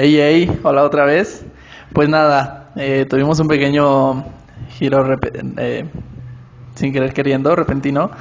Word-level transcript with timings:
Hey, 0.00 0.14
hey, 0.16 0.60
hola 0.62 0.84
otra 0.84 1.04
vez. 1.04 1.44
Pues 1.92 2.08
nada, 2.08 2.70
eh, 2.76 3.04
tuvimos 3.10 3.40
un 3.40 3.48
pequeño 3.48 4.22
giro 4.68 5.04
eh, 5.56 5.86
sin 6.76 6.92
querer 6.92 7.12
queriendo, 7.12 7.56
repentino. 7.56 8.12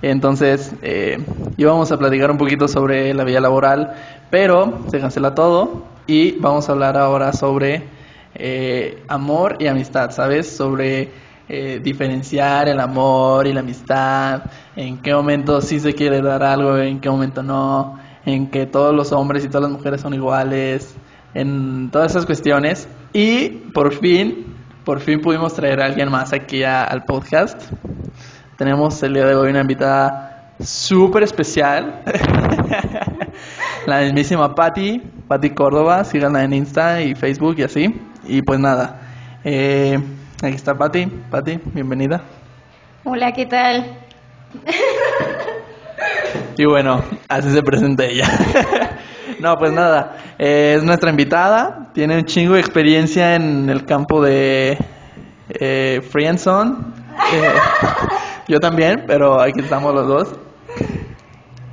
Entonces 0.00 0.74
eh, 0.80 1.18
íbamos 1.58 1.92
a 1.92 1.98
platicar 1.98 2.30
un 2.30 2.38
poquito 2.38 2.68
sobre 2.68 3.12
la 3.12 3.24
vida 3.24 3.38
laboral, 3.40 3.92
pero 4.30 4.78
se 4.90 4.98
cancela 4.98 5.34
todo 5.34 5.84
y 6.06 6.38
vamos 6.40 6.70
a 6.70 6.72
hablar 6.72 6.96
ahora 6.96 7.34
sobre 7.34 7.82
eh, 8.34 9.04
amor 9.06 9.56
y 9.58 9.66
amistad, 9.66 10.12
¿sabes? 10.12 10.56
Sobre 10.56 11.10
eh, 11.50 11.82
diferenciar 11.84 12.66
el 12.70 12.80
amor 12.80 13.46
y 13.46 13.52
la 13.52 13.60
amistad, 13.60 14.44
en 14.74 15.02
qué 15.02 15.12
momento 15.12 15.60
sí 15.60 15.80
se 15.80 15.92
quiere 15.92 16.22
dar 16.22 16.42
algo, 16.42 16.78
en 16.78 16.98
qué 16.98 17.10
momento 17.10 17.42
no, 17.42 17.98
en 18.24 18.46
que 18.46 18.64
todos 18.64 18.94
los 18.94 19.12
hombres 19.12 19.44
y 19.44 19.48
todas 19.48 19.64
las 19.64 19.72
mujeres 19.72 20.00
son 20.00 20.14
iguales, 20.14 20.96
en 21.36 21.90
todas 21.90 22.12
esas 22.12 22.24
cuestiones. 22.24 22.88
Y 23.12 23.48
por 23.74 23.92
fin, 23.92 24.54
por 24.84 25.00
fin 25.00 25.20
pudimos 25.20 25.54
traer 25.54 25.80
a 25.82 25.84
alguien 25.84 26.10
más 26.10 26.32
aquí 26.32 26.64
al 26.64 27.04
podcast. 27.04 27.62
Tenemos 28.56 29.02
el 29.02 29.14
día 29.14 29.26
de 29.26 29.34
hoy 29.34 29.50
una 29.50 29.60
invitada 29.60 30.54
súper 30.58 31.22
especial. 31.22 32.02
la 33.86 34.00
mismísima 34.00 34.54
Patti, 34.54 35.02
Patti 35.28 35.50
Córdoba, 35.50 36.04
síganla 36.04 36.42
en 36.42 36.54
Insta 36.54 37.02
y 37.02 37.14
Facebook 37.14 37.56
y 37.58 37.64
así. 37.64 37.94
Y 38.24 38.40
pues 38.40 38.58
nada, 38.58 39.00
eh, 39.44 39.98
aquí 40.42 40.54
está 40.54 40.74
Patti. 40.74 41.06
Patti, 41.30 41.60
bienvenida. 41.74 42.22
Hola, 43.04 43.32
¿qué 43.32 43.44
tal? 43.44 43.98
y 46.56 46.64
bueno, 46.64 47.04
así 47.28 47.50
se 47.50 47.62
presenta 47.62 48.06
ella. 48.06 48.24
no, 49.40 49.56
pues 49.56 49.72
nada, 49.72 50.16
eh, 50.38 50.74
es 50.76 50.84
nuestra 50.84 51.10
invitada, 51.10 51.90
tiene 51.92 52.16
un 52.18 52.24
chingo 52.24 52.54
de 52.54 52.60
experiencia 52.60 53.34
en 53.34 53.68
el 53.68 53.84
campo 53.84 54.22
de 54.22 54.78
eh, 55.48 56.00
Eh, 56.02 57.52
yo 58.48 58.60
también, 58.60 59.04
pero 59.06 59.40
aquí 59.40 59.60
estamos 59.60 59.94
los 59.94 60.06
dos. 60.06 60.34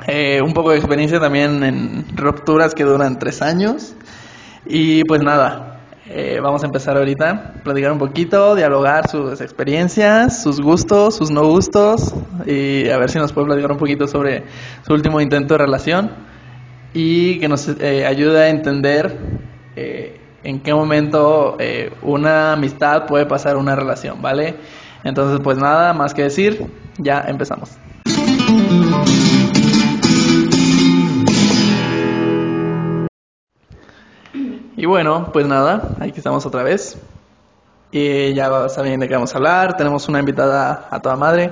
Eh, 0.08 0.42
un 0.42 0.54
poco 0.54 0.72
de 0.72 0.78
experiencia 0.78 1.20
también 1.20 1.64
en 1.64 2.06
rupturas 2.18 2.74
que 2.76 2.84
duran 2.84 3.20
tres 3.20 3.42
años. 3.42 3.96
Y 4.66 5.04
pues 5.06 5.22
nada, 5.22 5.80
eh, 6.06 6.40
vamos 6.42 6.64
a 6.64 6.66
empezar 6.66 6.98
ahorita, 6.98 7.54
platicar 7.64 7.92
un 7.92 7.98
poquito, 7.98 8.56
dialogar 8.56 9.10
sus 9.10 9.40
experiencias, 9.42 10.44
sus 10.44 10.60
gustos, 10.60 11.16
sus 11.16 11.32
no 11.32 11.48
gustos 11.48 12.14
y 12.46 12.90
a 12.90 12.98
ver 12.98 13.10
si 13.10 13.20
nos 13.20 13.32
puede 13.32 13.48
platicar 13.48 13.72
un 13.72 13.78
poquito 13.78 14.08
sobre 14.08 14.44
su 14.86 14.94
último 14.94 15.22
intento 15.22 15.54
de 15.54 15.60
relación 15.60 16.33
y 16.94 17.40
que 17.40 17.48
nos 17.48 17.68
eh, 17.68 18.06
ayude 18.06 18.44
a 18.44 18.50
entender 18.50 19.18
en 19.76 20.60
qué 20.60 20.74
momento 20.74 21.58
una 22.04 22.54
amistad 22.54 23.06
puede 23.08 23.26
pasar 23.26 23.58
una 23.58 23.76
relación, 23.76 24.22
¿vale? 24.22 24.56
Entonces, 25.04 25.40
pues 25.44 25.58
nada 25.58 25.94
más 25.94 26.14
que 26.14 26.24
decir, 26.24 26.66
ya 26.98 27.26
empezamos. 27.28 27.72
Y 34.84 34.86
bueno, 34.86 35.30
pues 35.32 35.48
nada, 35.48 35.96
aquí 36.00 36.18
estamos 36.18 36.46
otra 36.46 36.62
vez. 36.62 36.98
Y 37.92 38.34
ya 38.34 38.68
saben 38.70 39.00
de 39.00 39.08
qué 39.08 39.14
vamos 39.14 39.34
a 39.34 39.38
hablar. 39.38 39.78
Tenemos 39.78 40.10
una 40.10 40.20
invitada 40.20 40.88
a 40.90 41.00
toda 41.00 41.16
madre. 41.16 41.52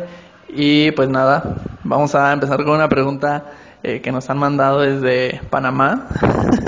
Y 0.50 0.92
pues 0.92 1.08
nada, 1.08 1.56
vamos 1.84 2.14
a 2.14 2.34
empezar 2.34 2.58
con 2.64 2.76
una 2.76 2.90
pregunta 2.90 3.46
eh, 3.84 4.02
que 4.02 4.12
nos 4.12 4.30
han 4.30 4.38
mandado 4.38 4.82
desde 4.82 5.42
Panamá. 5.50 6.08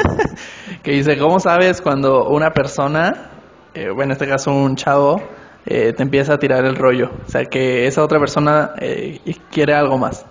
que 0.83 0.92
dice, 0.92 1.17
¿cómo 1.17 1.39
sabes 1.39 1.81
cuando 1.81 2.30
una 2.30 2.52
persona, 2.52 3.30
eh, 3.73 3.89
bueno, 3.89 4.06
en 4.06 4.11
este 4.11 4.28
caso 4.28 4.52
un 4.52 4.75
chavo, 4.75 5.22
eh, 5.66 5.94
te 5.94 6.03
empieza 6.03 6.34
a 6.34 6.39
tirar 6.39 6.66
el 6.66 6.75
rollo. 6.75 7.11
O 7.25 7.30
sea, 7.30 7.45
que 7.45 7.88
esa 7.88 8.03
otra 8.03 8.19
persona 8.19 8.72
quiere 9.52 9.73
algo 9.73 9.97
más. 9.97 10.25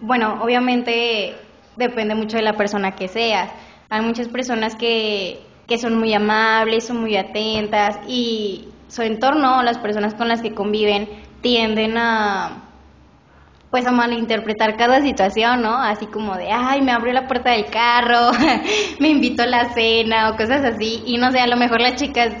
Bueno, 0.00 0.42
obviamente 0.42 1.34
depende 1.76 2.14
mucho 2.14 2.36
de 2.36 2.42
la 2.42 2.54
persona 2.54 2.92
que 2.92 3.08
seas. 3.08 3.50
Hay 3.88 4.02
muchas 4.02 4.28
personas 4.28 4.74
que, 4.74 5.40
que 5.66 5.78
son 5.78 5.98
muy 5.98 6.12
amables, 6.12 6.86
son 6.86 7.00
muy 7.00 7.16
atentas 7.16 7.98
y 8.06 8.68
su 8.88 9.02
entorno, 9.02 9.62
las 9.62 9.78
personas 9.78 10.14
con 10.14 10.28
las 10.28 10.42
que 10.42 10.54
conviven, 10.54 11.08
tienden 11.40 11.96
a 11.96 12.65
pues 13.70 13.86
a 13.86 13.92
malinterpretar 13.92 14.76
cada 14.76 15.02
situación, 15.02 15.62
¿no? 15.62 15.76
Así 15.76 16.06
como 16.06 16.36
de, 16.36 16.50
ay, 16.50 16.82
me 16.82 16.92
abrió 16.92 17.12
la 17.12 17.26
puerta 17.26 17.50
del 17.50 17.66
carro, 17.66 18.30
me 19.00 19.08
invitó 19.08 19.42
a 19.42 19.46
la 19.46 19.72
cena 19.74 20.30
o 20.30 20.36
cosas 20.36 20.64
así. 20.64 21.02
Y 21.06 21.18
no 21.18 21.32
sé, 21.32 21.40
a 21.40 21.46
lo 21.46 21.56
mejor 21.56 21.80
las 21.80 21.96
chicas 21.96 22.32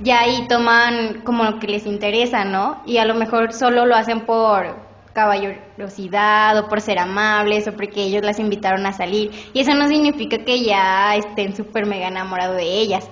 ya 0.00 0.20
ahí 0.20 0.46
toman 0.48 1.20
como 1.24 1.44
lo 1.44 1.58
que 1.58 1.68
les 1.68 1.86
interesa, 1.86 2.44
¿no? 2.44 2.82
Y 2.86 2.98
a 2.98 3.04
lo 3.04 3.14
mejor 3.14 3.52
solo 3.52 3.86
lo 3.86 3.94
hacen 3.94 4.20
por 4.20 4.90
caballerosidad 5.12 6.58
o 6.58 6.68
por 6.68 6.80
ser 6.80 6.98
amables 6.98 7.66
o 7.68 7.72
porque 7.72 8.02
ellos 8.02 8.24
las 8.24 8.38
invitaron 8.38 8.86
a 8.86 8.92
salir. 8.92 9.30
Y 9.52 9.60
eso 9.60 9.74
no 9.74 9.88
significa 9.88 10.38
que 10.38 10.64
ya 10.64 11.16
estén 11.16 11.54
súper 11.54 11.86
mega 11.86 12.08
enamorados 12.08 12.56
de 12.56 12.80
ellas. 12.80 13.08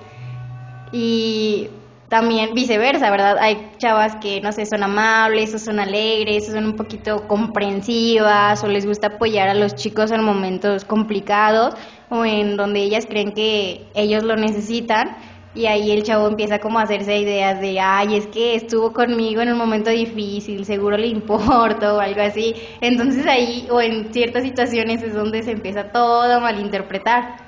Y 0.93 1.69
también 2.08 2.54
viceversa, 2.54 3.10
¿verdad? 3.10 3.36
Hay 3.38 3.70
chavas 3.78 4.16
que, 4.16 4.41
no 4.41 4.52
sé, 4.52 4.64
son 4.64 4.82
amables 4.82 5.54
o 5.54 5.58
son 5.58 5.78
alegres 5.78 6.48
o 6.48 6.52
son 6.52 6.64
un 6.64 6.76
poquito 6.76 7.28
comprensivas 7.28 8.64
o 8.64 8.69
les 8.69 8.86
gusta 8.86 9.08
apoyar 9.08 9.48
a 9.48 9.54
los 9.54 9.74
chicos 9.74 10.10
en 10.10 10.22
momentos 10.22 10.84
complicados 10.84 11.74
o 12.08 12.24
en 12.24 12.56
donde 12.56 12.80
ellas 12.80 13.06
creen 13.06 13.32
que 13.32 13.86
ellos 13.94 14.22
lo 14.22 14.36
necesitan 14.36 15.16
y 15.54 15.66
ahí 15.66 15.91
el 15.91 16.02
chavo 16.02 16.28
empieza 16.28 16.60
como 16.60 16.78
a 16.78 16.82
hacerse 16.82 17.19
ideas 17.19 17.60
de, 17.60 17.80
ay, 17.80 18.16
es 18.16 18.26
que 18.28 18.54
estuvo 18.54 18.92
conmigo 18.92 19.42
en 19.42 19.50
un 19.50 19.58
momento 19.58 19.90
difícil, 19.90 20.64
seguro 20.64 20.96
le 20.96 21.08
importa 21.08 21.94
o 21.96 22.00
algo 22.00 22.22
así. 22.22 22.54
Entonces 22.80 23.26
ahí, 23.26 23.66
o 23.70 23.80
en 23.80 24.12
ciertas 24.12 24.44
situaciones 24.44 25.02
es 25.02 25.14
donde 25.14 25.42
se 25.42 25.52
empieza 25.52 25.90
todo 25.90 26.32
a 26.32 26.40
malinterpretar. 26.40 27.47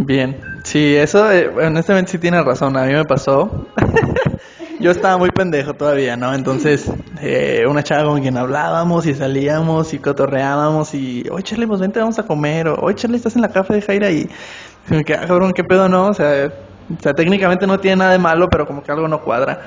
Bien, 0.00 0.38
sí, 0.62 0.94
eso 0.94 1.28
eh, 1.32 1.48
honestamente 1.48 2.12
sí 2.12 2.18
tiene 2.20 2.40
razón, 2.42 2.76
a 2.76 2.84
mí 2.84 2.92
me 2.92 3.04
pasó. 3.04 3.72
Yo 4.78 4.92
estaba 4.92 5.18
muy 5.18 5.30
pendejo 5.30 5.74
todavía, 5.74 6.16
¿no? 6.16 6.32
Entonces, 6.34 6.96
eh, 7.20 7.64
una 7.68 7.82
chava 7.82 8.04
con 8.04 8.20
quien 8.20 8.36
hablábamos 8.36 9.06
y 9.06 9.14
salíamos 9.14 9.92
y 9.94 9.98
cotorreábamos 9.98 10.94
y, 10.94 11.24
oye, 11.32 11.42
Charlie, 11.42 11.66
pues 11.66 11.80
vente, 11.80 11.98
vamos 11.98 12.16
a 12.20 12.22
comer, 12.26 12.68
o, 12.68 12.76
oye, 12.76 12.94
Charlie, 12.94 13.16
estás 13.16 13.34
en 13.34 13.42
la 13.42 13.48
café 13.50 13.74
de 13.74 13.82
Jaira 13.82 14.10
y 14.12 14.28
que, 15.04 15.14
ah, 15.14 15.26
cabrón, 15.26 15.52
qué 15.52 15.64
pedo, 15.64 15.88
no, 15.88 16.06
o 16.08 16.14
sea, 16.14 16.46
o 16.96 17.02
sea, 17.02 17.14
técnicamente 17.14 17.66
no 17.66 17.80
tiene 17.80 17.96
nada 17.96 18.12
de 18.12 18.18
malo, 18.18 18.48
pero 18.50 18.66
como 18.66 18.82
que 18.84 18.92
algo 18.92 19.08
no 19.08 19.20
cuadra. 19.20 19.62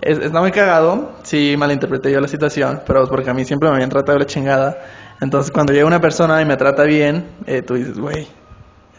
Es, 0.00 0.18
está 0.18 0.40
muy 0.40 0.50
cagado, 0.50 1.12
sí 1.24 1.56
malinterpreté 1.58 2.10
yo 2.10 2.20
la 2.20 2.28
situación, 2.28 2.82
pero 2.86 3.06
porque 3.08 3.28
a 3.30 3.34
mí 3.34 3.44
siempre 3.44 3.68
me 3.68 3.74
habían 3.76 3.90
tratado 3.90 4.18
de 4.18 4.24
la 4.24 4.26
chingada. 4.26 4.78
Entonces, 5.20 5.52
cuando 5.52 5.72
llega 5.74 5.86
una 5.86 6.00
persona 6.00 6.40
y 6.40 6.46
me 6.46 6.56
trata 6.56 6.84
bien, 6.84 7.26
eh, 7.46 7.62
tú 7.62 7.74
dices, 7.74 7.98
güey, 7.98 8.28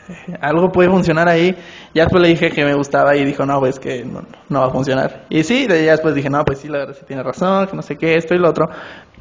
algo 0.41 0.71
puede 0.71 0.89
funcionar 0.89 1.27
ahí. 1.27 1.55
Ya 1.93 2.03
después 2.03 2.21
le 2.21 2.29
dije 2.29 2.51
que 2.51 2.63
me 2.65 2.73
gustaba 2.73 3.15
y 3.15 3.25
dijo, 3.25 3.45
no, 3.45 3.59
pues 3.59 3.79
que 3.79 4.03
no, 4.03 4.23
no 4.49 4.61
va 4.61 4.67
a 4.67 4.71
funcionar. 4.71 5.25
Y 5.29 5.43
sí, 5.43 5.67
después 5.67 6.15
dije, 6.15 6.29
no, 6.29 6.43
pues 6.45 6.59
sí, 6.59 6.67
la 6.67 6.79
verdad 6.79 6.95
sí 6.99 7.05
tiene 7.05 7.23
razón, 7.23 7.67
que 7.67 7.75
no 7.75 7.81
sé 7.81 7.97
qué, 7.97 8.15
esto 8.15 8.33
y 8.35 8.37
lo 8.37 8.49
otro. 8.49 8.69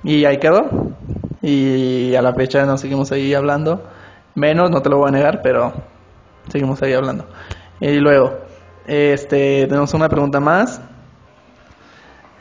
Y 0.02 0.24
ahí 0.24 0.38
quedó. 0.38 0.94
Y 1.42 2.14
a 2.14 2.22
la 2.22 2.34
fecha 2.34 2.64
nos 2.64 2.80
seguimos 2.80 3.10
ahí 3.12 3.34
hablando. 3.34 3.82
Menos, 4.34 4.70
no 4.70 4.82
te 4.82 4.90
lo 4.90 4.98
voy 4.98 5.08
a 5.08 5.12
negar, 5.12 5.40
pero 5.42 5.72
seguimos 6.48 6.82
ahí 6.82 6.92
hablando. 6.92 7.26
Y 7.80 7.98
luego, 7.98 8.38
este, 8.86 9.66
tenemos 9.66 9.94
una 9.94 10.08
pregunta 10.08 10.40
más. 10.40 10.80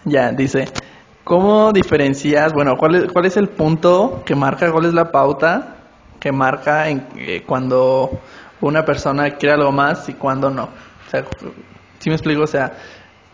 Ya, 0.05 0.31
dice, 0.31 0.65
¿cómo 1.23 1.71
diferencias, 1.71 2.51
bueno, 2.53 2.75
cuál 2.77 2.95
es, 2.95 3.11
cuál 3.11 3.25
es 3.25 3.37
el 3.37 3.47
punto 3.47 4.21
que 4.25 4.35
marca, 4.35 4.69
cuál 4.71 4.85
es 4.85 4.93
la 4.93 5.11
pauta 5.11 5.77
que 6.23 6.31
marca 6.31 6.87
en, 6.87 7.05
eh, 7.17 7.43
cuando 7.45 8.09
una 8.67 8.83
persona 8.83 9.31
quiere 9.31 9.55
algo 9.55 9.71
más 9.71 10.07
y 10.09 10.13
cuando 10.13 10.49
no? 10.49 10.63
O 10.63 11.09
sea, 11.09 11.23
si 11.99 12.09
me 12.09 12.15
explico? 12.15 12.43
O 12.43 12.47
sea, 12.47 12.73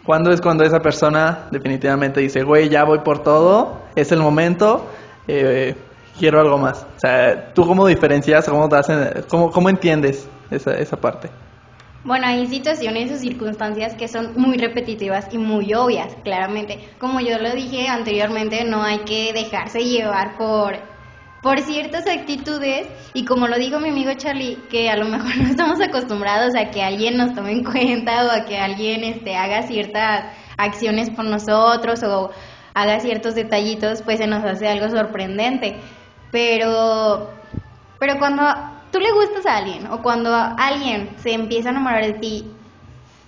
¿cuándo 0.03 0.31
es 0.31 0.41
cuando 0.41 0.63
esa 0.63 0.79
persona 0.79 1.47
definitivamente 1.51 2.19
dice, 2.19 2.43
güey, 2.43 2.69
ya 2.69 2.83
voy 2.83 2.99
por 2.99 3.23
todo, 3.23 3.83
es 3.95 4.11
el 4.11 4.19
momento, 4.19 4.89
eh, 5.27 5.75
quiero 6.17 6.39
algo 6.39 6.57
más? 6.57 6.85
O 6.95 6.99
sea, 6.99 7.53
¿tú 7.53 7.65
cómo 7.65 7.87
diferencias, 7.87 8.49
cómo, 8.49 8.67
te 8.67 8.75
hacen, 8.75 9.23
cómo, 9.29 9.51
cómo 9.51 9.69
entiendes 9.69 10.27
esa, 10.51 10.73
esa 10.73 10.97
parte. 10.97 11.29
Bueno, 12.03 12.27
hay 12.27 12.47
situaciones 12.47 13.11
o 13.11 13.17
circunstancias 13.17 13.93
que 13.95 14.07
son 14.07 14.33
muy 14.35 14.57
repetitivas 14.57 15.27
y 15.33 15.37
muy 15.37 15.73
obvias, 15.73 16.15
claramente. 16.23 16.79
Como 16.97 17.19
yo 17.19 17.37
lo 17.39 17.51
dije 17.51 17.87
anteriormente, 17.87 18.63
no 18.63 18.83
hay 18.83 18.99
que 18.99 19.33
dejarse 19.33 19.79
llevar 19.79 20.37
por, 20.37 20.77
por 21.41 21.61
ciertas 21.61 22.05
actitudes 22.07 22.87
y 23.13 23.25
como 23.25 23.47
lo 23.47 23.57
dijo 23.57 23.79
mi 23.79 23.89
amigo 23.89 24.11
Charlie, 24.15 24.57
que 24.69 24.89
a 24.89 24.97
lo 24.97 25.05
mejor 25.05 25.35
no 25.41 25.49
estamos 25.49 25.79
acostumbrados 25.81 26.53
a 26.55 26.71
que 26.71 26.83
alguien 26.83 27.17
nos 27.17 27.33
tome 27.33 27.51
en 27.51 27.63
cuenta 27.63 28.25
o 28.25 28.31
a 28.31 28.45
que 28.45 28.57
alguien 28.57 29.03
este, 29.03 29.35
haga 29.35 29.63
ciertas 29.63 30.25
acciones 30.57 31.09
por 31.09 31.25
nosotros 31.25 32.03
o 32.03 32.31
haga 32.73 32.99
ciertos 32.99 33.35
detallitos, 33.35 34.01
pues 34.01 34.19
se 34.19 34.27
nos 34.27 34.43
hace 34.43 34.67
algo 34.67 34.89
sorprendente. 34.89 35.77
Pero, 36.31 37.31
pero 37.99 38.19
cuando 38.19 38.43
tú 38.91 38.99
le 38.99 39.11
gustas 39.11 39.45
a 39.45 39.57
alguien 39.57 39.87
o 39.87 40.01
cuando 40.01 40.33
alguien 40.33 41.09
se 41.17 41.33
empieza 41.33 41.69
a 41.69 41.71
enamorar 41.71 42.05
de 42.05 42.13
ti, 42.13 42.51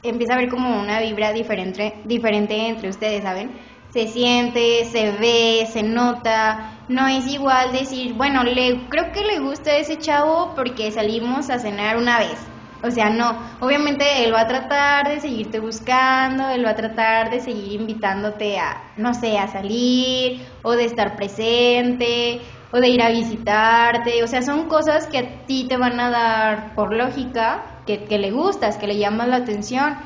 empieza 0.04 0.34
a 0.34 0.38
ver 0.38 0.50
como 0.50 0.80
una 0.80 1.00
vibra 1.00 1.32
diferente, 1.32 1.96
diferente 2.06 2.68
entre 2.68 2.90
ustedes, 2.90 3.24
¿saben? 3.24 3.52
Se 3.92 4.08
siente, 4.08 4.86
se 4.86 5.12
ve, 5.12 5.68
se 5.72 5.84
nota. 5.84 6.86
No 6.88 7.08
es 7.08 7.28
igual 7.28 7.74
decir, 7.74 8.14
bueno, 8.14 8.44
le, 8.44 8.88
creo 8.90 9.12
que 9.12 9.22
le 9.22 9.40
gusta 9.40 9.76
ese 9.78 9.98
chavo 10.00 10.54
porque 10.56 10.92
salimos 10.92 11.50
a 11.50 11.60
cenar 11.60 11.98
una 11.98 12.20
vez. 12.20 12.52
O 12.84 12.90
sea, 12.90 13.10
no, 13.10 13.38
obviamente 13.60 14.24
él 14.24 14.34
va 14.34 14.42
a 14.42 14.48
tratar 14.48 15.08
de 15.10 15.20
seguirte 15.20 15.60
buscando, 15.60 16.50
él 16.50 16.66
va 16.66 16.72
a 16.72 16.76
tratar 16.76 17.30
de 17.30 17.40
seguir 17.40 17.82
invitándote 17.82 18.58
a, 18.60 18.94
no 18.98 19.14
sé, 19.14 19.38
a 19.38 19.48
salir 19.48 20.48
o 20.64 20.72
de 20.72 20.86
estar 20.86 21.16
presente 21.16 22.42
o 22.72 22.80
de 22.80 22.90
ir 22.90 23.02
a 23.04 23.10
visitarte. 23.10 24.24
O 24.24 24.28
sea, 24.28 24.42
son 24.42 24.68
cosas 24.68 25.08
que 25.08 25.18
a 25.20 25.46
ti 25.46 25.68
te 25.68 25.78
van 25.78 26.00
a 26.00 26.10
dar 26.10 26.76
por 26.76 26.94
lógica, 26.96 27.84
que, 27.86 28.06
que 28.06 28.18
le 28.18 28.32
gustas, 28.32 28.78
que 28.78 28.88
le 28.88 28.98
llamas 28.98 29.28
la 29.28 29.38
atención. 29.38 29.98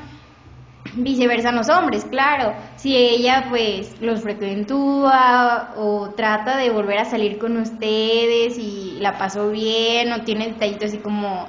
Viceversa 0.96 1.52
los 1.52 1.68
hombres, 1.68 2.04
claro. 2.04 2.54
Si 2.76 2.96
ella 2.96 3.46
pues 3.48 4.00
los 4.00 4.22
frecuentúa 4.22 5.74
o 5.76 6.10
trata 6.16 6.56
de 6.56 6.70
volver 6.70 6.98
a 6.98 7.04
salir 7.04 7.38
con 7.38 7.56
ustedes 7.58 8.58
y 8.58 8.98
la 9.00 9.18
pasó 9.18 9.50
bien 9.50 10.12
o 10.12 10.24
tiene 10.24 10.48
detallitos 10.48 10.88
así 10.88 10.98
como 10.98 11.46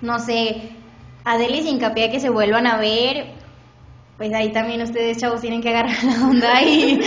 no 0.00 0.18
sé, 0.18 0.70
Adelis 1.24 1.66
hincapié 1.66 2.10
que 2.10 2.20
se 2.20 2.28
vuelvan 2.28 2.66
a 2.66 2.76
ver, 2.76 3.32
pues 4.16 4.32
ahí 4.32 4.52
también 4.52 4.82
ustedes 4.82 5.16
chavos 5.16 5.40
tienen 5.40 5.60
que 5.60 5.70
agarrar 5.70 6.04
la 6.04 6.26
onda 6.26 6.62
y, 6.62 7.00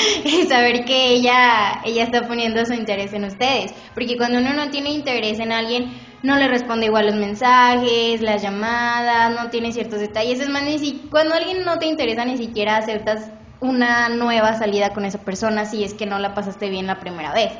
saber 0.50 0.83
que 0.83 1.12
ella, 1.12 1.81
ella 1.86 2.04
está 2.04 2.27
poniendo 2.27 2.65
su 2.65 2.74
interés 2.74 3.13
en 3.13 3.25
ustedes. 3.25 3.74
Porque 3.94 4.18
cuando 4.18 4.39
uno 4.39 4.54
no 4.54 4.69
tiene 4.69 4.89
interés 4.89 5.39
en 5.39 5.51
alguien, 5.51 5.92
no 6.23 6.37
le 6.37 6.47
responde 6.47 6.87
igual 6.87 7.07
los 7.07 7.15
mensajes, 7.15 8.21
las 8.21 8.41
llamadas, 8.41 9.35
no 9.35 9.49
tiene 9.49 9.71
ciertos 9.71 9.99
detalles. 9.99 10.39
Es 10.39 10.49
más, 10.49 10.63
ni 10.63 10.79
si, 10.79 11.07
cuando 11.09 11.35
alguien 11.35 11.63
no 11.65 11.77
te 11.79 11.85
interesa, 11.85 12.25
ni 12.25 12.37
siquiera 12.37 12.77
aceptas 12.77 13.31
una 13.59 14.09
nueva 14.09 14.53
salida 14.53 14.93
con 14.93 15.05
esa 15.05 15.19
persona 15.19 15.65
si 15.65 15.83
es 15.83 15.93
que 15.93 16.05
no 16.05 16.19
la 16.19 16.33
pasaste 16.33 16.69
bien 16.69 16.87
la 16.87 16.99
primera 16.99 17.33
vez. 17.33 17.53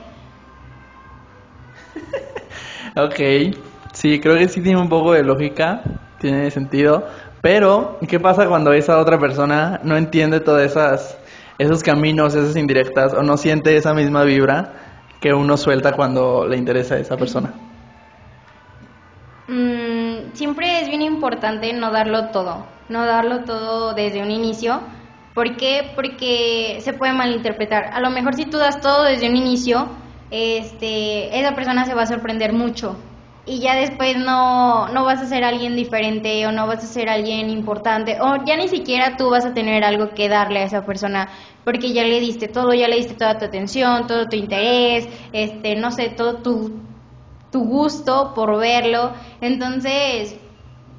ok, 2.96 3.58
Sí, 3.98 4.20
creo 4.20 4.38
que 4.38 4.48
sí 4.48 4.62
tiene 4.62 4.80
un 4.80 4.90
poco 4.90 5.14
de 5.14 5.24
lógica, 5.24 5.82
tiene 6.20 6.52
sentido. 6.52 7.08
Pero, 7.42 7.98
¿qué 8.08 8.20
pasa 8.20 8.48
cuando 8.48 8.72
esa 8.72 9.00
otra 9.00 9.18
persona 9.18 9.80
no 9.84 9.98
entiende 9.98 10.40
todas 10.40 10.70
esas 10.70 11.18
esos 11.58 11.82
caminos, 11.82 12.36
esas 12.36 12.56
indirectas, 12.56 13.16
o 13.16 13.24
no 13.24 13.38
siente 13.38 13.76
esa 13.76 13.96
misma 13.96 14.24
vibra 14.24 15.04
que 15.20 15.34
uno 15.34 15.58
suelta 15.58 15.94
cuando 15.94 16.48
le 16.48 16.58
interesa 16.58 16.94
a 16.94 17.00
esa 17.00 17.18
persona? 17.18 17.67
Mm, 19.48 20.34
siempre 20.34 20.82
es 20.82 20.90
bien 20.90 21.02
importante 21.02 21.72
no 21.74 21.92
darlo 21.92 22.32
todo, 22.32 22.84
no 22.90 23.06
darlo 23.06 23.44
todo 23.46 23.94
desde 23.94 24.22
un 24.22 24.32
inicio. 24.32 24.82
¿Por 25.34 25.56
qué? 25.56 25.92
Porque 25.96 26.80
se 26.82 26.94
puede 26.94 27.14
malinterpretar. 27.14 27.86
A 27.94 28.00
lo 28.02 28.10
mejor 28.10 28.36
si 28.36 28.46
tú 28.46 28.58
das 28.58 28.82
todo 28.82 29.04
desde 29.04 29.30
un 29.30 29.36
inicio, 29.38 29.88
este, 30.30 31.40
esa 31.40 31.56
persona 31.56 31.86
se 31.86 31.94
va 31.94 32.04
a 32.04 32.08
sorprender 32.08 32.52
mucho 32.54 32.98
y 33.46 33.62
ya 33.62 33.76
después 33.76 34.18
no, 34.18 34.90
no 34.90 35.06
vas 35.06 35.22
a 35.22 35.26
ser 35.28 35.44
alguien 35.46 35.76
diferente 35.78 36.46
o 36.48 36.52
no 36.52 36.68
vas 36.68 36.84
a 36.84 36.88
ser 36.88 37.08
alguien 37.08 37.50
importante 37.50 38.18
o 38.20 38.44
ya 38.46 38.58
ni 38.58 38.68
siquiera 38.68 39.16
tú 39.16 39.30
vas 39.30 39.46
a 39.46 39.54
tener 39.54 39.86
algo 39.86 40.10
que 40.14 40.28
darle 40.28 40.60
a 40.60 40.64
esa 40.66 40.86
persona 40.86 41.30
porque 41.64 41.94
ya 41.94 42.04
le 42.04 42.20
diste 42.20 42.50
todo, 42.50 42.74
ya 42.74 42.90
le 42.90 42.98
diste 42.98 43.16
toda 43.16 43.38
tu 43.38 43.46
atención, 43.46 44.06
todo 44.08 44.28
tu 44.28 44.36
interés, 44.36 45.08
este, 45.32 45.76
no 45.78 45.92
sé, 45.92 46.10
todo 46.10 46.42
tu, 46.42 46.97
tu 47.52 47.64
gusto 47.66 48.34
por 48.36 48.58
verlo. 48.58 49.12
Entonces, 49.42 50.36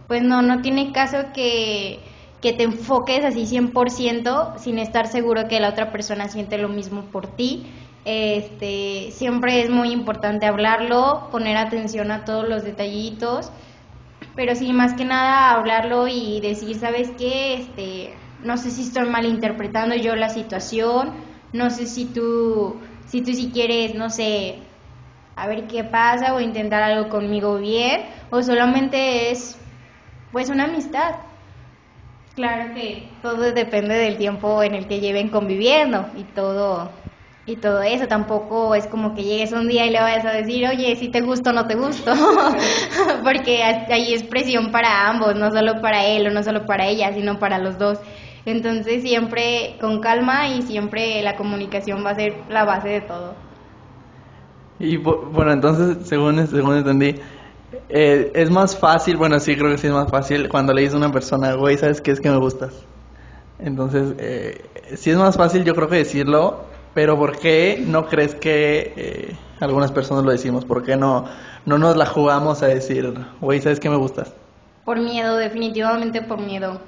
pues 0.06 0.22
no, 0.22 0.42
no 0.42 0.62
tiene 0.62 0.92
caso 0.92 1.18
que, 1.34 2.00
que 2.40 2.52
te 2.52 2.64
enfoques 2.64 3.24
así 3.24 3.46
100% 3.46 4.58
sin 4.58 4.78
estar 4.78 5.06
seguro 5.06 5.48
que 5.48 5.60
la 5.60 5.70
otra 5.70 5.92
persona 5.92 6.28
siente 6.28 6.58
lo 6.58 6.68
mismo 6.68 7.02
por 7.10 7.26
ti 7.36 7.66
este, 8.10 9.10
siempre 9.12 9.60
es 9.62 9.68
muy 9.68 9.92
importante 9.92 10.46
hablarlo, 10.46 11.28
poner 11.30 11.58
atención 11.58 12.10
a 12.10 12.24
todos 12.24 12.48
los 12.48 12.64
detallitos, 12.64 13.52
pero 14.34 14.54
sí, 14.54 14.72
más 14.72 14.94
que 14.94 15.04
nada 15.04 15.52
hablarlo 15.52 16.08
y 16.08 16.40
decir, 16.40 16.78
¿sabes 16.78 17.10
qué? 17.18 17.54
Este, 17.54 18.16
no 18.42 18.56
sé 18.56 18.70
si 18.70 18.82
estoy 18.82 19.10
malinterpretando 19.10 19.94
yo 19.94 20.16
la 20.16 20.30
situación, 20.30 21.10
no 21.52 21.68
sé 21.68 21.86
si 21.86 22.06
tú, 22.06 22.80
si 23.06 23.20
tú 23.20 23.34
si 23.34 23.50
quieres, 23.50 23.94
no 23.94 24.08
sé, 24.08 24.60
a 25.40 25.46
ver 25.46 25.66
qué 25.66 25.84
pasa 25.84 26.34
o 26.34 26.40
intentar 26.40 26.82
algo 26.82 27.08
conmigo 27.08 27.58
bien, 27.58 28.02
o 28.30 28.42
solamente 28.42 29.30
es, 29.30 29.58
pues, 30.32 30.50
una 30.50 30.64
amistad. 30.64 31.16
Claro 32.34 32.74
que 32.74 33.08
todo 33.20 33.52
depende 33.52 33.94
del 33.96 34.16
tiempo 34.16 34.62
en 34.62 34.74
el 34.74 34.86
que 34.86 35.00
lleven 35.00 35.28
conviviendo 35.28 36.06
y 36.16 36.22
todo 36.22 36.90
y 37.48 37.56
todo 37.56 37.82
eso. 37.82 38.06
Tampoco 38.06 38.74
es 38.74 38.86
como 38.86 39.14
que 39.14 39.24
llegues 39.24 39.52
un 39.52 39.68
día 39.68 39.86
y 39.86 39.90
le 39.90 40.00
vayas 40.00 40.24
a 40.24 40.32
decir, 40.32 40.66
oye, 40.68 40.94
si 40.96 41.08
te 41.08 41.22
gusto 41.22 41.50
o 41.50 41.52
no 41.52 41.66
te 41.66 41.74
gusto, 41.74 42.12
porque 43.24 43.64
hay 43.64 44.12
expresión 44.12 44.70
para 44.70 45.08
ambos, 45.08 45.34
no 45.34 45.50
solo 45.50 45.80
para 45.80 46.04
él 46.04 46.26
o 46.26 46.30
no 46.30 46.42
solo 46.42 46.66
para 46.66 46.86
ella, 46.86 47.12
sino 47.12 47.38
para 47.38 47.58
los 47.58 47.78
dos. 47.78 47.98
Entonces 48.44 49.02
siempre 49.02 49.76
con 49.80 50.00
calma 50.00 50.48
y 50.48 50.62
siempre 50.62 51.22
la 51.22 51.36
comunicación 51.36 52.04
va 52.04 52.10
a 52.10 52.14
ser 52.14 52.34
la 52.48 52.64
base 52.64 52.88
de 52.88 53.00
todo. 53.00 53.47
Y 54.78 54.96
bueno, 54.96 55.52
entonces, 55.52 56.06
según, 56.08 56.46
según 56.46 56.76
entendí, 56.76 57.16
eh, 57.88 58.30
es 58.34 58.50
más 58.50 58.76
fácil, 58.76 59.16
bueno, 59.16 59.40
sí 59.40 59.56
creo 59.56 59.70
que 59.70 59.78
sí 59.78 59.86
es 59.88 59.92
más 59.92 60.10
fácil 60.10 60.48
cuando 60.48 60.72
le 60.72 60.82
dices 60.82 60.94
a 60.94 60.98
una 60.98 61.12
persona, 61.12 61.54
güey, 61.54 61.76
¿sabes 61.76 62.00
qué 62.00 62.12
es 62.12 62.20
que 62.20 62.30
me 62.30 62.38
gustas? 62.38 62.72
Entonces, 63.58 64.14
eh, 64.18 64.64
sí 64.94 65.10
es 65.10 65.16
más 65.16 65.36
fácil 65.36 65.64
yo 65.64 65.74
creo 65.74 65.88
que 65.88 65.96
decirlo 65.96 66.68
pero 66.98 67.16
¿por 67.16 67.38
qué 67.38 67.80
no 67.86 68.06
crees 68.06 68.34
que 68.34 68.92
eh, 68.96 69.36
algunas 69.60 69.92
personas 69.92 70.24
lo 70.24 70.32
decimos? 70.32 70.64
¿Por 70.64 70.84
qué 70.84 70.96
no, 70.96 71.26
no 71.64 71.78
nos 71.78 71.96
la 71.96 72.06
jugamos 72.06 72.60
a 72.64 72.66
decir, 72.66 73.14
güey, 73.40 73.60
¿sabes 73.60 73.78
qué 73.78 73.88
me 73.88 73.96
gustas? 73.96 74.34
Por 74.84 74.98
miedo, 74.98 75.36
definitivamente 75.36 76.22
por 76.22 76.40
miedo. 76.40 76.80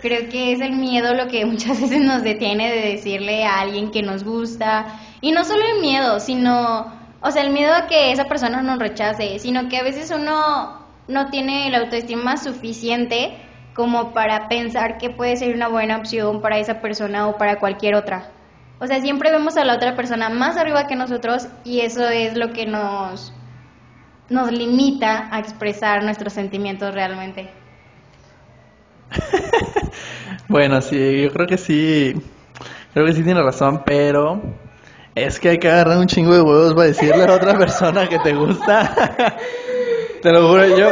Creo 0.00 0.30
que 0.30 0.52
es 0.52 0.62
el 0.62 0.76
miedo 0.76 1.12
lo 1.12 1.28
que 1.28 1.44
muchas 1.44 1.78
veces 1.78 2.00
nos 2.00 2.22
detiene 2.22 2.72
de 2.72 2.92
decirle 2.92 3.44
a 3.44 3.60
alguien 3.60 3.90
que 3.90 4.00
nos 4.00 4.24
gusta. 4.24 4.98
Y 5.20 5.32
no 5.32 5.44
solo 5.44 5.62
el 5.74 5.82
miedo, 5.82 6.20
sino, 6.20 6.86
o 7.20 7.30
sea, 7.30 7.42
el 7.42 7.50
miedo 7.50 7.74
a 7.74 7.86
que 7.86 8.12
esa 8.12 8.24
persona 8.24 8.62
nos 8.62 8.78
rechace, 8.78 9.38
sino 9.38 9.68
que 9.68 9.78
a 9.78 9.82
veces 9.82 10.10
uno 10.10 10.86
no 11.08 11.30
tiene 11.30 11.70
la 11.70 11.78
autoestima 11.78 12.36
suficiente 12.36 13.36
como 13.74 14.12
para 14.12 14.48
pensar 14.48 14.98
que 14.98 15.10
puede 15.10 15.36
ser 15.36 15.54
una 15.54 15.68
buena 15.68 15.96
opción 15.96 16.40
para 16.40 16.58
esa 16.58 16.80
persona 16.80 17.28
o 17.28 17.36
para 17.36 17.58
cualquier 17.58 17.94
otra. 17.94 18.30
O 18.80 18.86
sea, 18.86 19.00
siempre 19.00 19.32
vemos 19.32 19.56
a 19.56 19.64
la 19.64 19.74
otra 19.74 19.96
persona 19.96 20.28
más 20.28 20.56
arriba 20.56 20.86
que 20.86 20.94
nosotros 20.94 21.48
y 21.64 21.80
eso 21.80 22.08
es 22.08 22.36
lo 22.36 22.52
que 22.52 22.66
nos, 22.66 23.32
nos 24.28 24.52
limita 24.52 25.28
a 25.34 25.40
expresar 25.40 26.04
nuestros 26.04 26.32
sentimientos 26.32 26.94
realmente. 26.94 27.50
bueno, 30.48 30.80
sí, 30.80 31.22
yo 31.22 31.32
creo 31.32 31.46
que 31.46 31.58
sí, 31.58 32.14
creo 32.92 33.06
que 33.06 33.14
sí 33.14 33.24
tiene 33.24 33.42
razón, 33.42 33.82
pero 33.84 34.40
es 35.22 35.40
que 35.40 35.50
hay 35.50 35.58
que 35.58 35.68
agarrar 35.68 35.98
un 35.98 36.06
chingo 36.06 36.34
de 36.34 36.40
huevos 36.40 36.74
para 36.74 36.86
decirle 36.86 37.24
a 37.24 37.34
otra 37.34 37.56
persona 37.58 38.08
que 38.08 38.18
te 38.18 38.34
gusta. 38.34 39.36
te 40.22 40.32
lo 40.32 40.48
juro, 40.48 40.76
yo 40.76 40.88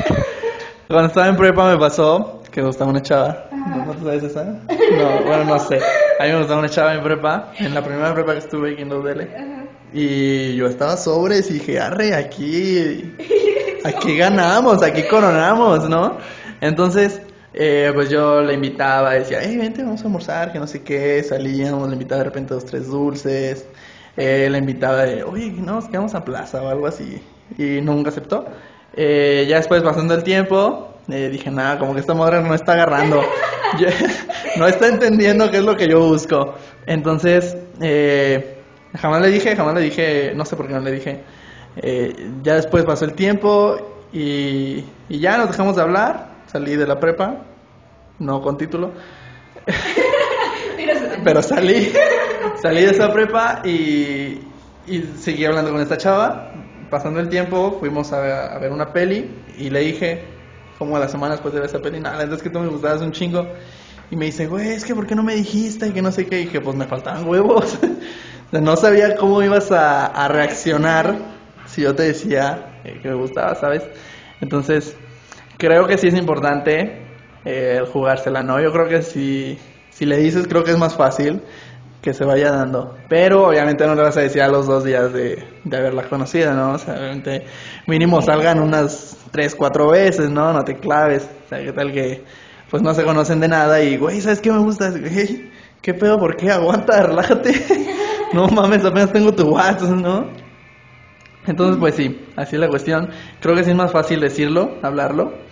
cuando 0.88 1.08
estaba 1.08 1.28
en 1.28 1.36
prepa 1.36 1.72
me 1.72 1.78
pasó 1.78 2.42
que 2.50 2.60
me 2.60 2.66
gustaba 2.66 2.90
una 2.90 3.02
chava. 3.02 3.46
¿No 3.52 3.94
sabes 4.02 4.24
esa? 4.24 4.44
No, 4.44 5.22
bueno, 5.24 5.44
no 5.44 5.58
sé. 5.58 5.78
A 6.18 6.24
mí 6.24 6.32
me 6.32 6.38
gustaba 6.38 6.60
una 6.60 6.68
chava 6.68 6.94
en 6.94 7.02
prepa, 7.02 7.52
en 7.58 7.74
la 7.74 7.82
primera 7.82 8.12
prepa 8.12 8.32
que 8.32 8.38
estuve 8.38 8.72
aquí 8.72 8.82
en 8.82 8.88
Doble. 8.88 9.28
Y 9.92 10.54
yo 10.56 10.66
estaba 10.66 10.96
sobres 10.96 11.50
y 11.50 11.54
dije, 11.54 11.80
arre, 11.80 12.14
aquí, 12.14 13.16
aquí 13.84 14.16
ganamos, 14.16 14.82
aquí 14.82 15.02
coronamos, 15.04 15.88
¿no? 15.88 16.18
Entonces, 16.60 17.22
eh, 17.54 17.90
pues 17.94 18.10
yo 18.10 18.42
le 18.42 18.54
invitaba, 18.54 19.12
decía, 19.12 19.38
hey, 19.42 19.56
vente, 19.56 19.82
vamos 19.82 20.00
a 20.02 20.04
almorzar, 20.04 20.52
que 20.52 20.58
no 20.58 20.66
sé 20.66 20.82
qué, 20.82 21.22
salíamos, 21.22 21.88
le 21.88 21.94
invitaba 21.94 22.20
de 22.20 22.24
repente 22.24 22.54
dos, 22.54 22.64
tres 22.64 22.86
dulces, 22.88 23.66
eh, 24.16 24.48
le 24.50 24.58
invitaba 24.58 25.04
de, 25.04 25.22
oye, 25.22 25.50
no, 25.52 25.74
nos 25.74 25.88
quedamos 25.88 26.14
a 26.14 26.24
plaza 26.24 26.62
o 26.62 26.68
algo 26.68 26.86
así, 26.86 27.22
y 27.58 27.80
nunca 27.80 28.10
aceptó. 28.10 28.46
Eh, 28.94 29.46
ya 29.48 29.56
después, 29.56 29.82
pasando 29.82 30.14
el 30.14 30.22
tiempo, 30.24 30.90
eh, 31.08 31.28
dije, 31.30 31.50
nada, 31.50 31.78
como 31.78 31.94
que 31.94 32.00
esta 32.00 32.14
madre 32.14 32.42
no 32.42 32.54
está 32.54 32.72
agarrando. 32.72 33.22
no 34.56 34.66
está 34.66 34.88
entendiendo 34.88 35.50
qué 35.50 35.58
es 35.58 35.64
lo 35.64 35.76
que 35.76 35.88
yo 35.88 36.00
busco. 36.00 36.54
Entonces, 36.86 37.56
eh, 37.80 38.62
jamás 38.96 39.22
le 39.22 39.28
dije, 39.28 39.56
jamás 39.56 39.74
le 39.74 39.80
dije, 39.82 40.32
no 40.34 40.44
sé 40.44 40.56
por 40.56 40.66
qué 40.66 40.74
no 40.74 40.80
le 40.80 40.92
dije. 40.92 41.24
Eh, 41.76 42.32
ya 42.42 42.54
después 42.54 42.84
pasó 42.84 43.04
el 43.04 43.14
tiempo 43.14 44.06
y, 44.12 44.84
y 45.08 45.18
ya 45.20 45.38
nos 45.38 45.48
dejamos 45.50 45.76
de 45.76 45.82
hablar. 45.82 46.29
Salí 46.50 46.74
de 46.74 46.84
la 46.84 46.98
prepa, 46.98 47.44
no 48.18 48.42
con 48.42 48.58
título. 48.58 48.92
Pero 51.22 51.42
salí, 51.44 51.92
salí 52.60 52.80
de 52.80 52.90
esa 52.90 53.12
prepa 53.12 53.62
y, 53.64 54.40
y 54.88 55.02
seguí 55.16 55.44
hablando 55.44 55.70
con 55.70 55.80
esta 55.80 55.96
chava. 55.96 56.50
pasando 56.90 57.20
el 57.20 57.28
tiempo, 57.28 57.76
fuimos 57.78 58.12
a, 58.12 58.54
a 58.54 58.58
ver 58.58 58.72
una 58.72 58.92
peli 58.92 59.30
y 59.58 59.70
le 59.70 59.78
dije, 59.80 60.24
como 60.76 60.96
a 60.96 60.98
las 60.98 61.12
semanas 61.12 61.36
después 61.36 61.54
de 61.54 61.60
ver 61.60 61.68
esa 61.68 61.78
peli, 61.78 62.00
nada, 62.00 62.20
entonces 62.20 62.42
que 62.42 62.50
tú 62.50 62.58
me 62.58 62.66
gustabas 62.66 63.00
un 63.00 63.12
chingo. 63.12 63.46
Y 64.10 64.16
me 64.16 64.24
dice, 64.24 64.48
güey, 64.48 64.70
es 64.70 64.84
que 64.84 64.92
¿por 64.92 65.06
qué 65.06 65.14
no 65.14 65.22
me 65.22 65.36
dijiste? 65.36 65.86
Y 65.86 65.92
que 65.92 66.02
no 66.02 66.10
sé 66.10 66.26
qué. 66.26 66.40
Y 66.40 66.46
que 66.48 66.60
pues 66.60 66.74
me 66.74 66.86
faltaban 66.86 67.28
huevos. 67.28 67.78
no 68.50 68.76
sabía 68.76 69.14
cómo 69.14 69.40
ibas 69.40 69.70
a, 69.70 70.06
a 70.06 70.26
reaccionar 70.26 71.14
si 71.66 71.82
yo 71.82 71.94
te 71.94 72.02
decía 72.02 72.80
eh, 72.82 72.98
que 73.00 73.08
me 73.08 73.14
gustaba, 73.14 73.54
¿sabes? 73.54 73.84
Entonces, 74.40 74.96
creo 75.60 75.86
que 75.86 75.98
sí 75.98 76.08
es 76.08 76.14
importante 76.14 77.02
eh, 77.44 77.76
el 77.78 77.86
jugársela, 77.86 78.42
¿no? 78.42 78.60
Yo 78.60 78.72
creo 78.72 78.88
que 78.88 79.02
si, 79.02 79.58
si 79.90 80.06
le 80.06 80.16
dices, 80.16 80.48
creo 80.48 80.64
que 80.64 80.72
es 80.72 80.78
más 80.78 80.96
fácil 80.96 81.42
que 82.02 82.14
se 82.14 82.24
vaya 82.24 82.50
dando. 82.50 82.96
Pero 83.08 83.46
obviamente 83.46 83.86
no 83.86 83.94
le 83.94 84.02
vas 84.02 84.16
a 84.16 84.22
decir 84.22 84.42
a 84.42 84.48
los 84.48 84.66
dos 84.66 84.84
días 84.84 85.12
de, 85.12 85.44
de 85.62 85.76
haberla 85.76 86.04
conocido, 86.04 86.54
¿no? 86.54 86.72
O 86.72 86.78
sea, 86.78 86.94
obviamente 86.94 87.44
mínimo 87.86 88.22
salgan 88.22 88.58
unas 88.58 89.16
tres, 89.30 89.54
cuatro 89.54 89.90
veces, 89.90 90.30
¿no? 90.30 90.52
No 90.52 90.64
te 90.64 90.76
claves. 90.76 91.28
O 91.44 91.48
sea, 91.48 91.62
¿qué 91.62 91.72
tal 91.72 91.92
que 91.92 92.24
pues 92.70 92.82
no 92.82 92.94
se 92.94 93.04
conocen 93.04 93.40
de 93.40 93.48
nada 93.48 93.82
y, 93.82 93.96
güey, 93.96 94.20
¿sabes 94.20 94.40
qué 94.40 94.50
me 94.50 94.58
gusta? 94.58 94.90
Güey, 94.90 95.50
¿qué 95.82 95.92
pedo? 95.92 96.18
¿Por 96.18 96.36
qué? 96.36 96.50
Aguanta, 96.50 97.02
relájate. 97.02 97.52
no 98.32 98.46
mames, 98.48 98.84
apenas 98.84 99.12
tengo 99.12 99.32
tu 99.32 99.50
WhatsApp, 99.50 99.90
¿no? 99.90 100.28
Entonces, 101.46 101.76
pues 101.78 101.94
sí, 101.96 102.26
así 102.36 102.56
es 102.56 102.60
la 102.60 102.68
cuestión. 102.68 103.10
Creo 103.40 103.54
que 103.56 103.64
sí 103.64 103.70
es 103.70 103.76
más 103.76 103.92
fácil 103.92 104.20
decirlo, 104.20 104.78
hablarlo. 104.82 105.49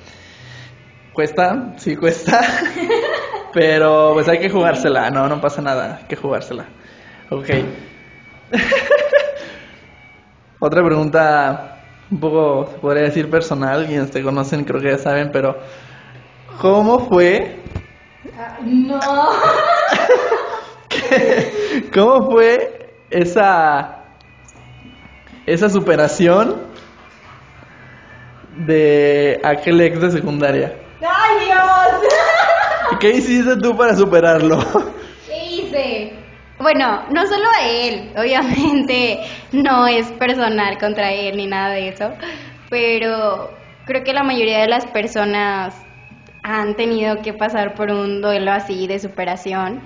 Cuesta, 1.18 1.74
sí 1.78 1.96
cuesta. 1.96 2.40
Pero 3.52 4.12
pues 4.14 4.28
hay 4.28 4.38
que 4.38 4.48
jugársela, 4.48 5.10
no, 5.10 5.28
no 5.28 5.40
pasa 5.40 5.60
nada, 5.60 5.96
hay 5.96 6.04
que 6.04 6.14
jugársela. 6.14 6.66
Ok. 7.30 7.48
Otra 10.60 10.84
pregunta 10.84 11.80
un 12.08 12.20
poco, 12.20 12.68
se 12.70 12.78
podría 12.78 13.02
decir 13.02 13.28
personal, 13.28 13.86
quienes 13.86 14.12
te 14.12 14.22
conocen 14.22 14.62
creo 14.62 14.80
que 14.80 14.92
ya 14.92 14.98
saben, 14.98 15.32
pero 15.32 15.58
¿cómo 16.60 17.00
fue? 17.08 17.64
No. 18.62 19.00
¿Cómo 21.94 22.30
fue 22.30 22.94
esa 23.10 24.04
esa 25.46 25.68
superación 25.68 26.62
de 28.68 29.40
aquel 29.42 29.80
ex 29.80 30.00
de 30.00 30.12
secundaria? 30.12 30.84
¡Ay, 31.00 31.46
Dios! 31.46 32.12
¿Y 32.92 32.98
qué 32.98 33.10
hiciste 33.10 33.56
tú 33.56 33.76
para 33.76 33.94
superarlo? 33.94 34.58
¿Qué 35.26 35.44
hice? 35.44 36.12
Bueno, 36.58 37.04
no 37.10 37.26
solo 37.26 37.44
a 37.60 37.68
él, 37.68 38.12
obviamente 38.16 39.20
no 39.52 39.86
es 39.86 40.10
personal 40.12 40.76
contra 40.78 41.12
él 41.12 41.36
ni 41.36 41.46
nada 41.46 41.70
de 41.74 41.88
eso, 41.88 42.10
pero 42.68 43.56
creo 43.84 44.02
que 44.02 44.12
la 44.12 44.24
mayoría 44.24 44.60
de 44.60 44.68
las 44.68 44.84
personas 44.86 45.74
han 46.42 46.74
tenido 46.74 47.22
que 47.22 47.32
pasar 47.32 47.74
por 47.74 47.90
un 47.90 48.20
duelo 48.20 48.50
así 48.50 48.88
de 48.88 48.98
superación. 48.98 49.80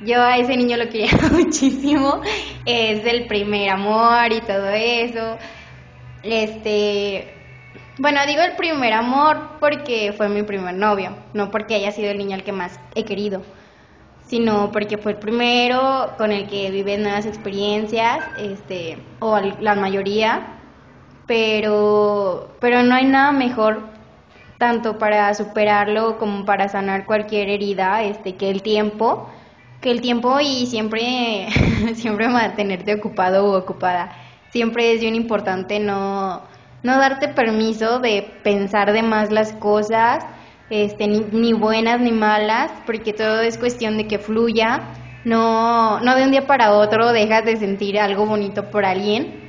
Yo 0.00 0.22
a 0.22 0.38
ese 0.38 0.56
niño 0.56 0.76
lo 0.78 0.88
quería 0.88 1.10
muchísimo, 1.32 2.22
es 2.64 3.04
el 3.04 3.26
primer 3.26 3.70
amor 3.70 4.32
y 4.32 4.40
todo 4.40 4.70
eso. 4.70 5.36
Este, 6.22 7.37
bueno, 7.98 8.20
digo 8.26 8.42
el 8.42 8.52
primer 8.52 8.92
amor 8.92 9.56
porque 9.60 10.12
fue 10.16 10.28
mi 10.28 10.42
primer 10.42 10.74
novio, 10.74 11.16
no 11.34 11.50
porque 11.50 11.74
haya 11.74 11.92
sido 11.92 12.10
el 12.10 12.18
niño 12.18 12.34
al 12.36 12.44
que 12.44 12.52
más 12.52 12.78
he 12.94 13.04
querido, 13.04 13.42
sino 14.26 14.70
porque 14.70 14.98
fue 14.98 15.12
el 15.12 15.18
primero 15.18 16.12
con 16.16 16.30
el 16.30 16.48
que 16.48 16.70
vive 16.70 16.96
nuevas 16.98 17.26
experiencias, 17.26 18.20
este, 18.38 18.98
o 19.20 19.38
la 19.60 19.74
mayoría, 19.74 20.58
pero, 21.26 22.54
pero 22.60 22.82
no 22.82 22.94
hay 22.94 23.04
nada 23.04 23.32
mejor 23.32 23.82
tanto 24.58 24.98
para 24.98 25.32
superarlo 25.34 26.18
como 26.18 26.44
para 26.44 26.68
sanar 26.68 27.06
cualquier 27.06 27.48
herida, 27.48 28.02
este, 28.02 28.36
que 28.36 28.50
el 28.50 28.62
tiempo, 28.62 29.28
que 29.80 29.90
el 29.90 30.00
tiempo 30.00 30.38
y 30.40 30.66
siempre, 30.66 31.48
siempre 31.94 32.28
mantenerte 32.28 32.94
ocupado 32.94 33.46
o 33.46 33.58
ocupada. 33.58 34.12
Siempre 34.50 34.92
es 34.92 35.00
bien 35.00 35.14
importante 35.14 35.78
no, 35.78 36.42
no 36.82 36.98
darte 36.98 37.28
permiso 37.28 37.98
de 38.00 38.30
pensar 38.42 38.92
de 38.92 39.02
más 39.02 39.30
las 39.30 39.52
cosas, 39.54 40.24
este, 40.70 41.06
ni, 41.06 41.20
ni 41.32 41.52
buenas 41.52 42.00
ni 42.00 42.12
malas, 42.12 42.70
porque 42.86 43.12
todo 43.12 43.40
es 43.40 43.58
cuestión 43.58 43.96
de 43.96 44.06
que 44.06 44.18
fluya. 44.18 44.80
No, 45.24 46.00
no 46.00 46.14
de 46.14 46.24
un 46.24 46.30
día 46.30 46.46
para 46.46 46.72
otro 46.72 47.12
dejas 47.12 47.44
de 47.44 47.56
sentir 47.56 47.98
algo 47.98 48.26
bonito 48.26 48.70
por 48.70 48.84
alguien, 48.84 49.48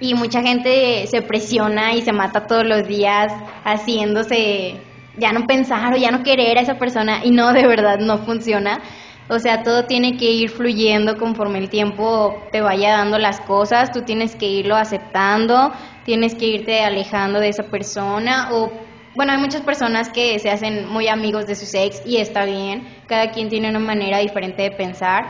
y 0.00 0.14
mucha 0.14 0.42
gente 0.42 1.06
se 1.06 1.22
presiona 1.22 1.94
y 1.94 2.02
se 2.02 2.12
mata 2.12 2.46
todos 2.46 2.66
los 2.66 2.86
días 2.86 3.32
haciéndose 3.64 4.76
ya 5.18 5.32
no 5.32 5.46
pensar 5.46 5.94
o 5.94 5.96
ya 5.96 6.10
no 6.10 6.22
querer 6.22 6.58
a 6.58 6.60
esa 6.60 6.78
persona 6.78 7.24
y 7.24 7.30
no, 7.30 7.52
de 7.52 7.66
verdad 7.66 7.98
no 7.98 8.18
funciona. 8.18 8.80
O 9.28 9.40
sea, 9.40 9.64
todo 9.64 9.86
tiene 9.86 10.16
que 10.16 10.30
ir 10.30 10.50
fluyendo 10.50 11.16
conforme 11.16 11.58
el 11.58 11.68
tiempo 11.68 12.46
te 12.52 12.60
vaya 12.60 12.92
dando 12.92 13.18
las 13.18 13.40
cosas, 13.40 13.90
tú 13.90 14.02
tienes 14.02 14.36
que 14.36 14.46
irlo 14.46 14.76
aceptando, 14.76 15.72
tienes 16.04 16.36
que 16.36 16.46
irte 16.46 16.84
alejando 16.84 17.40
de 17.40 17.48
esa 17.48 17.64
persona 17.64 18.50
o 18.52 18.70
bueno, 19.16 19.32
hay 19.32 19.38
muchas 19.38 19.62
personas 19.62 20.10
que 20.10 20.38
se 20.38 20.50
hacen 20.50 20.86
muy 20.88 21.08
amigos 21.08 21.46
de 21.46 21.54
sus 21.54 21.72
ex 21.74 22.02
y 22.04 22.18
está 22.18 22.44
bien, 22.44 22.86
cada 23.06 23.30
quien 23.30 23.48
tiene 23.48 23.70
una 23.70 23.78
manera 23.78 24.18
diferente 24.18 24.62
de 24.62 24.70
pensar. 24.70 25.24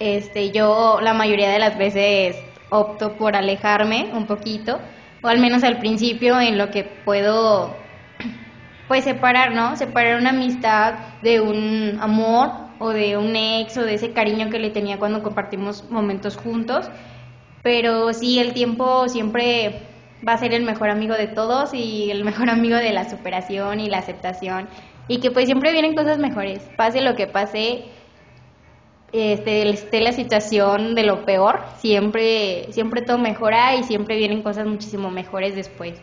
Este, 0.00 0.50
yo 0.50 0.98
la 1.00 1.14
mayoría 1.14 1.48
de 1.48 1.60
las 1.60 1.78
veces 1.78 2.36
opto 2.70 3.16
por 3.16 3.36
alejarme 3.36 4.10
un 4.12 4.26
poquito, 4.26 4.80
o 5.22 5.28
al 5.28 5.38
menos 5.38 5.62
al 5.62 5.78
principio 5.78 6.40
en 6.40 6.58
lo 6.58 6.70
que 6.70 6.82
puedo, 6.82 7.76
pues 8.88 9.04
separar, 9.04 9.54
¿no? 9.54 9.76
Separar 9.76 10.18
una 10.18 10.30
amistad 10.30 10.94
de 11.22 11.40
un 11.40 11.98
amor 12.00 12.67
o 12.78 12.90
de 12.90 13.16
un 13.16 13.34
ex 13.36 13.76
o 13.76 13.82
de 13.82 13.94
ese 13.94 14.12
cariño 14.12 14.50
que 14.50 14.58
le 14.58 14.70
tenía 14.70 14.98
cuando 14.98 15.22
compartimos 15.22 15.88
momentos 15.90 16.36
juntos. 16.36 16.90
Pero 17.62 18.12
sí, 18.12 18.38
el 18.38 18.52
tiempo 18.52 19.08
siempre 19.08 19.82
va 20.26 20.32
a 20.32 20.38
ser 20.38 20.54
el 20.54 20.64
mejor 20.64 20.90
amigo 20.90 21.14
de 21.14 21.26
todos 21.26 21.74
y 21.74 22.10
el 22.10 22.24
mejor 22.24 22.50
amigo 22.50 22.76
de 22.76 22.92
la 22.92 23.08
superación 23.08 23.80
y 23.80 23.88
la 23.88 23.98
aceptación. 23.98 24.68
Y 25.08 25.20
que 25.20 25.30
pues 25.30 25.46
siempre 25.46 25.72
vienen 25.72 25.94
cosas 25.94 26.18
mejores. 26.18 26.60
Pase 26.76 27.00
lo 27.00 27.14
que 27.14 27.26
pase, 27.26 27.84
este, 29.12 29.68
esté 29.70 30.00
la 30.00 30.12
situación 30.12 30.94
de 30.94 31.02
lo 31.02 31.24
peor, 31.24 31.60
siempre, 31.78 32.66
siempre 32.72 33.02
todo 33.02 33.18
mejora 33.18 33.74
y 33.76 33.84
siempre 33.84 34.16
vienen 34.16 34.42
cosas 34.42 34.66
muchísimo 34.66 35.10
mejores 35.10 35.54
después. 35.54 36.00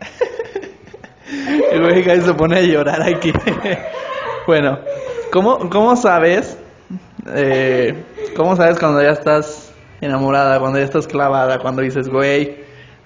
El 1.72 2.22
se 2.22 2.34
pone 2.34 2.58
a 2.58 2.62
llorar 2.62 3.02
aquí. 3.02 3.32
bueno, 4.46 4.78
¿cómo, 5.32 5.70
cómo 5.70 5.96
sabes? 5.96 6.56
eh, 7.34 7.94
¿Cómo 8.36 8.56
sabes 8.56 8.78
cuando 8.78 9.02
ya 9.02 9.10
estás 9.10 9.72
enamorada, 10.00 10.58
cuando 10.60 10.78
ya 10.78 10.84
estás 10.84 11.06
clavada, 11.06 11.58
cuando 11.58 11.82
dices, 11.82 12.08
güey, 12.08 12.56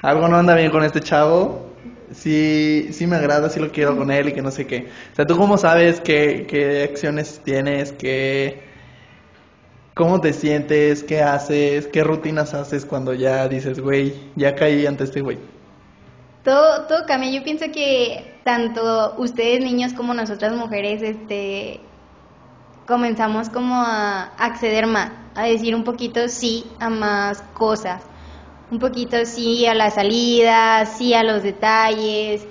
algo 0.02 0.28
no 0.28 0.36
anda 0.36 0.54
bien 0.54 0.70
con 0.70 0.82
este 0.84 1.00
chavo? 1.00 1.70
Sí, 2.12 2.88
sí 2.92 3.06
me 3.06 3.16
agrada, 3.16 3.48
sí 3.50 3.60
lo 3.60 3.70
quiero 3.70 3.96
con 3.96 4.10
él 4.10 4.30
y 4.30 4.32
que 4.32 4.42
no 4.42 4.50
sé 4.50 4.66
qué. 4.66 4.88
O 5.12 5.14
sea, 5.14 5.26
¿tú 5.26 5.36
cómo 5.36 5.56
sabes 5.56 6.00
qué, 6.00 6.46
qué 6.48 6.82
acciones 6.82 7.40
tienes, 7.44 7.92
qué, 7.92 8.62
cómo 9.94 10.20
te 10.20 10.32
sientes, 10.32 11.04
qué 11.04 11.22
haces, 11.22 11.86
qué 11.86 12.02
rutinas 12.02 12.52
haces 12.52 12.84
cuando 12.84 13.14
ya 13.14 13.46
dices, 13.46 13.78
güey, 13.78 14.14
ya 14.34 14.56
caí 14.56 14.86
ante 14.86 15.04
este 15.04 15.20
güey? 15.20 15.38
Todo, 16.42 16.86
todo 16.86 17.04
cambia. 17.06 17.30
Yo 17.30 17.44
pienso 17.44 17.66
que 17.72 18.34
tanto 18.42 19.14
ustedes 19.18 19.60
niños 19.60 19.92
como 19.92 20.12
nosotras 20.12 20.52
mujeres, 20.54 21.02
este, 21.02 21.80
comenzamos 22.90 23.48
como 23.48 23.76
a 23.76 24.32
acceder 24.36 24.86
más, 24.86 25.12
a 25.34 25.44
decir 25.44 25.74
un 25.74 25.84
poquito 25.84 26.28
sí 26.28 26.66
a 26.78 26.90
más 26.90 27.40
cosas, 27.54 28.02
un 28.70 28.78
poquito 28.78 29.24
sí 29.24 29.64
a 29.64 29.74
la 29.74 29.90
salida, 29.90 30.84
sí 30.84 31.14
a 31.14 31.22
los 31.22 31.42
detalles. 31.42 32.46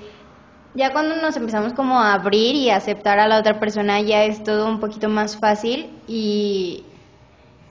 Ya 0.74 0.92
cuando 0.92 1.16
nos 1.18 1.36
empezamos 1.36 1.74
como 1.74 2.00
a 2.00 2.14
abrir 2.14 2.56
y 2.56 2.70
a 2.70 2.78
aceptar 2.78 3.20
a 3.20 3.28
la 3.28 3.38
otra 3.40 3.60
persona 3.60 4.02
ya 4.02 4.24
es 4.24 4.44
todo 4.44 4.68
un 4.68 4.80
poquito 4.80 5.10
más 5.10 5.38
fácil 5.38 5.90
y, 6.08 6.86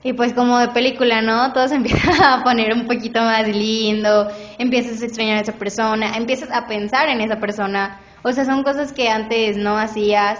y 0.03 0.13
pues 0.13 0.33
como 0.33 0.59
de 0.59 0.69
película, 0.69 1.21
¿no? 1.21 1.51
Todo 1.53 1.67
se 1.67 1.75
empieza 1.81 2.35
a 2.35 2.43
poner 2.43 2.73
un 2.73 2.85
poquito 2.85 3.19
más 3.21 3.47
lindo, 3.47 4.29
empiezas 4.57 5.01
a 5.01 5.05
extrañar 5.05 5.37
a 5.37 5.41
esa 5.41 5.53
persona, 5.53 6.15
empiezas 6.15 6.51
a 6.51 6.67
pensar 6.67 7.09
en 7.09 7.21
esa 7.21 7.39
persona. 7.39 7.99
O 8.21 8.31
sea, 8.31 8.45
son 8.45 8.63
cosas 8.63 8.93
que 8.93 9.09
antes 9.09 9.57
no 9.57 9.77
hacías 9.77 10.39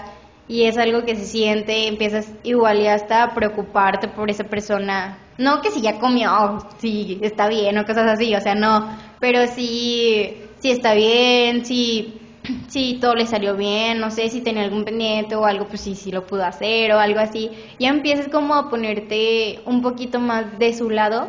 y 0.50 0.64
es 0.64 0.76
algo 0.76 1.04
que 1.04 1.14
se 1.14 1.26
siente, 1.26 1.86
empiezas 1.86 2.28
igual 2.42 2.80
y 2.80 2.88
hasta 2.88 3.22
a 3.22 3.34
preocuparte 3.36 4.08
por 4.08 4.28
esa 4.28 4.42
persona. 4.42 5.16
No 5.38 5.62
que 5.62 5.70
si 5.70 5.80
ya 5.80 6.00
comió, 6.00 6.58
si 6.78 7.20
está 7.22 7.48
bien 7.48 7.78
o 7.78 7.84
cosas 7.84 8.10
así, 8.10 8.34
o 8.34 8.40
sea, 8.40 8.56
no, 8.56 8.90
pero 9.20 9.46
si 9.46 10.42
está 10.60 10.94
bien, 10.94 11.64
si 11.64 12.20
si 12.66 12.94
todo 12.94 13.14
le 13.14 13.26
salió 13.26 13.56
bien, 13.56 14.00
no 14.00 14.10
sé 14.10 14.28
si 14.28 14.40
tenía 14.40 14.64
algún 14.64 14.84
pendiente 14.84 15.36
o 15.36 15.44
algo, 15.44 15.66
pues 15.66 15.82
sí, 15.82 15.94
sí 15.94 16.10
lo 16.10 16.26
pudo 16.26 16.44
hacer 16.44 16.90
o 16.92 16.98
algo 16.98 17.20
así. 17.20 17.52
Ya 17.78 17.90
empiezas 17.90 18.26
como 18.26 18.56
a 18.56 18.68
ponerte 18.68 19.60
un 19.66 19.82
poquito 19.82 20.18
más 20.18 20.58
de 20.58 20.74
su 20.74 20.90
lado 20.90 21.28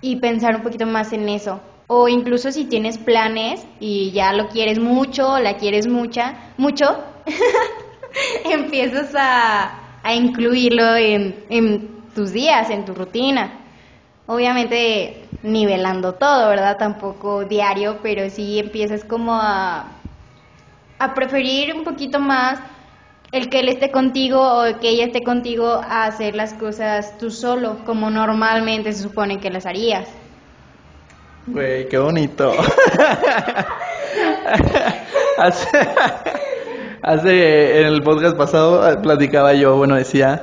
y 0.00 0.16
pensar 0.16 0.56
un 0.56 0.62
poquito 0.62 0.84
más 0.84 1.12
en 1.12 1.28
eso. 1.28 1.60
O 1.86 2.08
incluso 2.08 2.50
si 2.50 2.64
tienes 2.64 2.98
planes 2.98 3.64
y 3.78 4.10
ya 4.10 4.32
lo 4.32 4.48
quieres 4.48 4.80
mucho, 4.80 5.38
la 5.38 5.56
quieres 5.58 5.86
mucha, 5.86 6.52
mucho, 6.56 6.84
empiezas 8.44 9.14
a, 9.14 9.78
a 10.02 10.14
incluirlo 10.14 10.96
en, 10.96 11.44
en 11.48 11.88
tus 12.14 12.32
días, 12.32 12.70
en 12.70 12.84
tu 12.84 12.94
rutina. 12.94 13.50
Obviamente 14.26 15.24
nivelando 15.42 16.14
todo, 16.14 16.48
¿verdad? 16.48 16.76
Tampoco 16.78 17.44
diario, 17.44 17.98
pero 18.02 18.28
sí 18.30 18.58
empiezas 18.58 19.04
como 19.04 19.34
a, 19.34 19.86
a 20.98 21.14
preferir 21.14 21.74
un 21.74 21.84
poquito 21.84 22.18
más 22.18 22.60
el 23.30 23.50
que 23.50 23.60
él 23.60 23.68
esté 23.68 23.90
contigo 23.90 24.40
o 24.40 24.80
que 24.80 24.88
ella 24.88 25.04
esté 25.04 25.22
contigo 25.22 25.80
a 25.84 26.06
hacer 26.06 26.34
las 26.34 26.54
cosas 26.54 27.16
tú 27.18 27.30
solo, 27.30 27.78
como 27.84 28.10
normalmente 28.10 28.92
se 28.92 29.02
supone 29.02 29.38
que 29.38 29.50
las 29.50 29.66
harías. 29.66 30.08
Güey, 31.46 31.88
qué 31.88 31.98
bonito. 31.98 32.52
hace, 37.02 37.80
en 37.80 37.86
el 37.86 38.02
podcast 38.02 38.36
pasado 38.36 38.88
eh, 38.90 38.96
platicaba 39.02 39.54
yo, 39.54 39.76
bueno, 39.76 39.94
decía, 39.96 40.42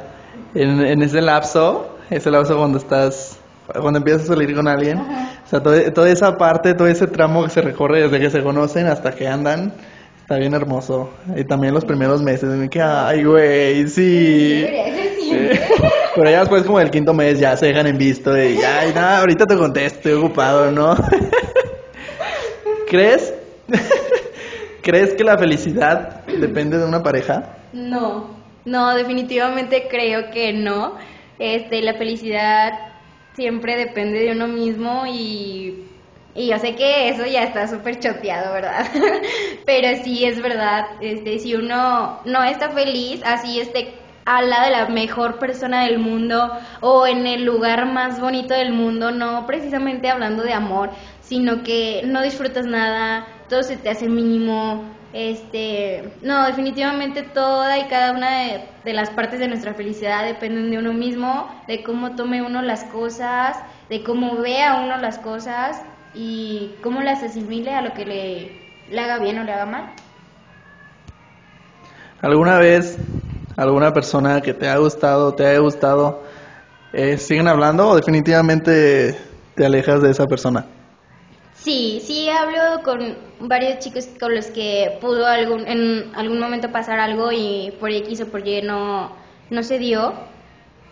en, 0.54 0.82
en 0.86 1.02
ese 1.02 1.22
lapso, 1.22 1.98
ese 2.10 2.32
lapso 2.32 2.58
cuando 2.58 2.78
estás, 2.78 3.38
cuando 3.80 3.98
empiezas 4.00 4.24
a 4.24 4.28
salir 4.28 4.56
con 4.56 4.68
alguien, 4.68 5.00
o 5.00 5.48
sea, 5.50 5.62
todo- 5.62 5.92
toda 5.94 6.10
esa 6.10 6.38
parte, 6.38 6.74
todo 6.74 6.88
ese 6.88 7.08
tramo 7.08 7.44
que 7.44 7.50
se 7.50 7.62
recorre 7.62 8.04
desde 8.04 8.20
que 8.20 8.30
se 8.30 8.42
conocen 8.44 8.88
hasta 8.88 9.12
que 9.12 9.28
andan, 9.28 9.74
está 10.22 10.38
bien 10.38 10.54
hermoso. 10.54 11.10
Y 11.36 11.44
también 11.44 11.74
los 11.74 11.86
primeros 11.86 12.22
meses, 12.22 12.50
me 12.50 12.70
que, 12.70 12.82
ay, 12.82 13.24
güey, 13.24 13.88
sí. 13.88 14.66
Pero 16.16 16.30
ya 16.30 16.40
después 16.42 16.64
como 16.64 16.80
del 16.80 16.92
quinto 16.92 17.14
mes 17.14 17.40
ya 17.40 17.58
se 17.58 17.66
dejan 17.68 17.88
en 17.88 17.98
visto 17.98 18.36
y 18.38 18.58
ay, 18.64 18.94
nada, 18.96 19.20
ahorita 19.20 19.46
te 19.46 19.58
contesto, 19.58 19.98
estoy 19.98 20.14
ocupado, 20.14 20.72
¿no? 20.72 20.96
¿Crees? 22.90 23.34
¿Crees 24.82 25.14
que 25.16 25.24
la 25.24 25.38
felicidad 25.38 26.22
depende 26.38 26.78
de 26.78 26.86
una 26.86 27.04
pareja? 27.04 27.58
No, 27.74 28.30
no, 28.66 28.96
definitivamente 28.96 29.88
creo 29.90 30.32
que 30.32 30.54
no. 30.54 30.96
Este, 31.40 31.82
la 31.82 31.96
felicidad 31.96 32.74
siempre 33.34 33.76
depende 33.76 34.20
de 34.20 34.32
uno 34.32 34.48
mismo 34.48 35.06
y, 35.06 35.86
y 36.34 36.48
yo 36.48 36.58
sé 36.60 36.76
que 36.76 37.10
eso 37.10 37.26
ya 37.26 37.44
está 37.44 37.68
súper 37.68 38.00
choteado, 38.00 38.54
¿verdad? 38.54 38.86
Pero 39.66 40.04
sí 40.04 40.26
es 40.26 40.42
verdad, 40.42 40.86
este, 41.02 41.40
si 41.40 41.56
uno 41.56 42.20
no 42.26 42.44
está 42.44 42.70
feliz, 42.70 43.22
así 43.26 43.60
esté 43.60 43.94
al 44.26 44.50
lado 44.50 44.66
de 44.66 44.72
la 44.72 44.88
mejor 44.88 45.38
persona 45.38 45.86
del 45.86 46.00
mundo 46.00 46.52
o 46.82 47.06
en 47.06 47.28
el 47.28 47.46
lugar 47.46 47.86
más 47.86 48.20
bonito 48.20 48.54
del 48.54 48.74
mundo, 48.74 49.12
no 49.12 49.46
precisamente 49.46 50.10
hablando 50.10 50.44
de 50.44 50.54
amor, 50.54 50.90
sino 51.22 51.64
que 51.64 52.02
no 52.06 52.22
disfrutas 52.22 52.66
nada, 52.66 53.28
todo 53.50 53.62
se 53.62 53.78
te 53.78 53.90
hace 53.90 54.08
mínimo, 54.08 54.84
este, 55.18 56.18
no, 56.24 56.46
definitivamente 56.46 57.24
toda 57.24 57.80
y 57.80 57.88
cada 57.88 58.12
una 58.12 58.38
de, 58.42 58.62
de 58.84 58.92
las 58.92 59.10
partes 59.12 59.40
de 59.40 59.48
nuestra 59.48 59.74
felicidad 59.74 60.26
dependen 60.26 60.70
de 60.70 60.78
uno 60.78 60.92
mismo, 60.92 61.64
de 61.70 61.84
cómo 61.84 62.18
tome 62.18 62.42
uno 62.42 62.62
las 62.62 62.84
cosas, 62.84 63.56
de 63.90 64.04
cómo 64.04 64.36
vea 64.42 64.82
uno 64.84 64.98
las 64.98 65.18
cosas 65.20 65.82
y 66.14 66.76
cómo 66.84 67.02
las 67.02 67.24
asimile 67.24 67.74
a 67.74 67.82
lo 67.82 67.94
que 67.94 68.06
le, 68.06 68.52
le 68.90 69.00
haga 69.00 69.20
bien 69.20 69.40
o 69.40 69.46
le 69.46 69.54
haga 69.54 69.66
mal. 69.66 69.94
¿Alguna 72.22 72.58
vez 72.60 73.00
alguna 73.56 73.94
persona 73.94 74.42
que 74.42 74.54
te 74.54 74.68
ha 74.68 74.78
gustado, 74.80 75.34
te 75.34 75.48
haya 75.48 75.60
gustado, 75.60 76.24
eh, 76.92 77.18
siguen 77.18 77.48
hablando 77.48 77.88
o 77.88 77.96
definitivamente 77.96 79.18
te 79.56 79.66
alejas 79.66 80.02
de 80.02 80.12
esa 80.12 80.26
persona? 80.26 80.68
Sí, 81.54 82.02
sí 82.06 82.30
hablo 82.30 82.84
con 82.84 83.25
varios 83.40 83.80
chicos 83.80 84.08
con 84.20 84.36
los 84.36 84.48
que 84.48 84.98
pudo 85.02 85.26
algún, 85.26 85.68
en 85.68 86.12
algún 86.16 86.40
momento 86.40 86.72
pasar 86.72 87.00
algo 87.00 87.32
y 87.32 87.74
por 87.80 87.92
X 87.92 88.22
o 88.22 88.28
por 88.28 88.48
Y 88.48 88.62
no, 88.62 89.12
no 89.50 89.64
se 89.64 89.80
dio. 89.80 90.14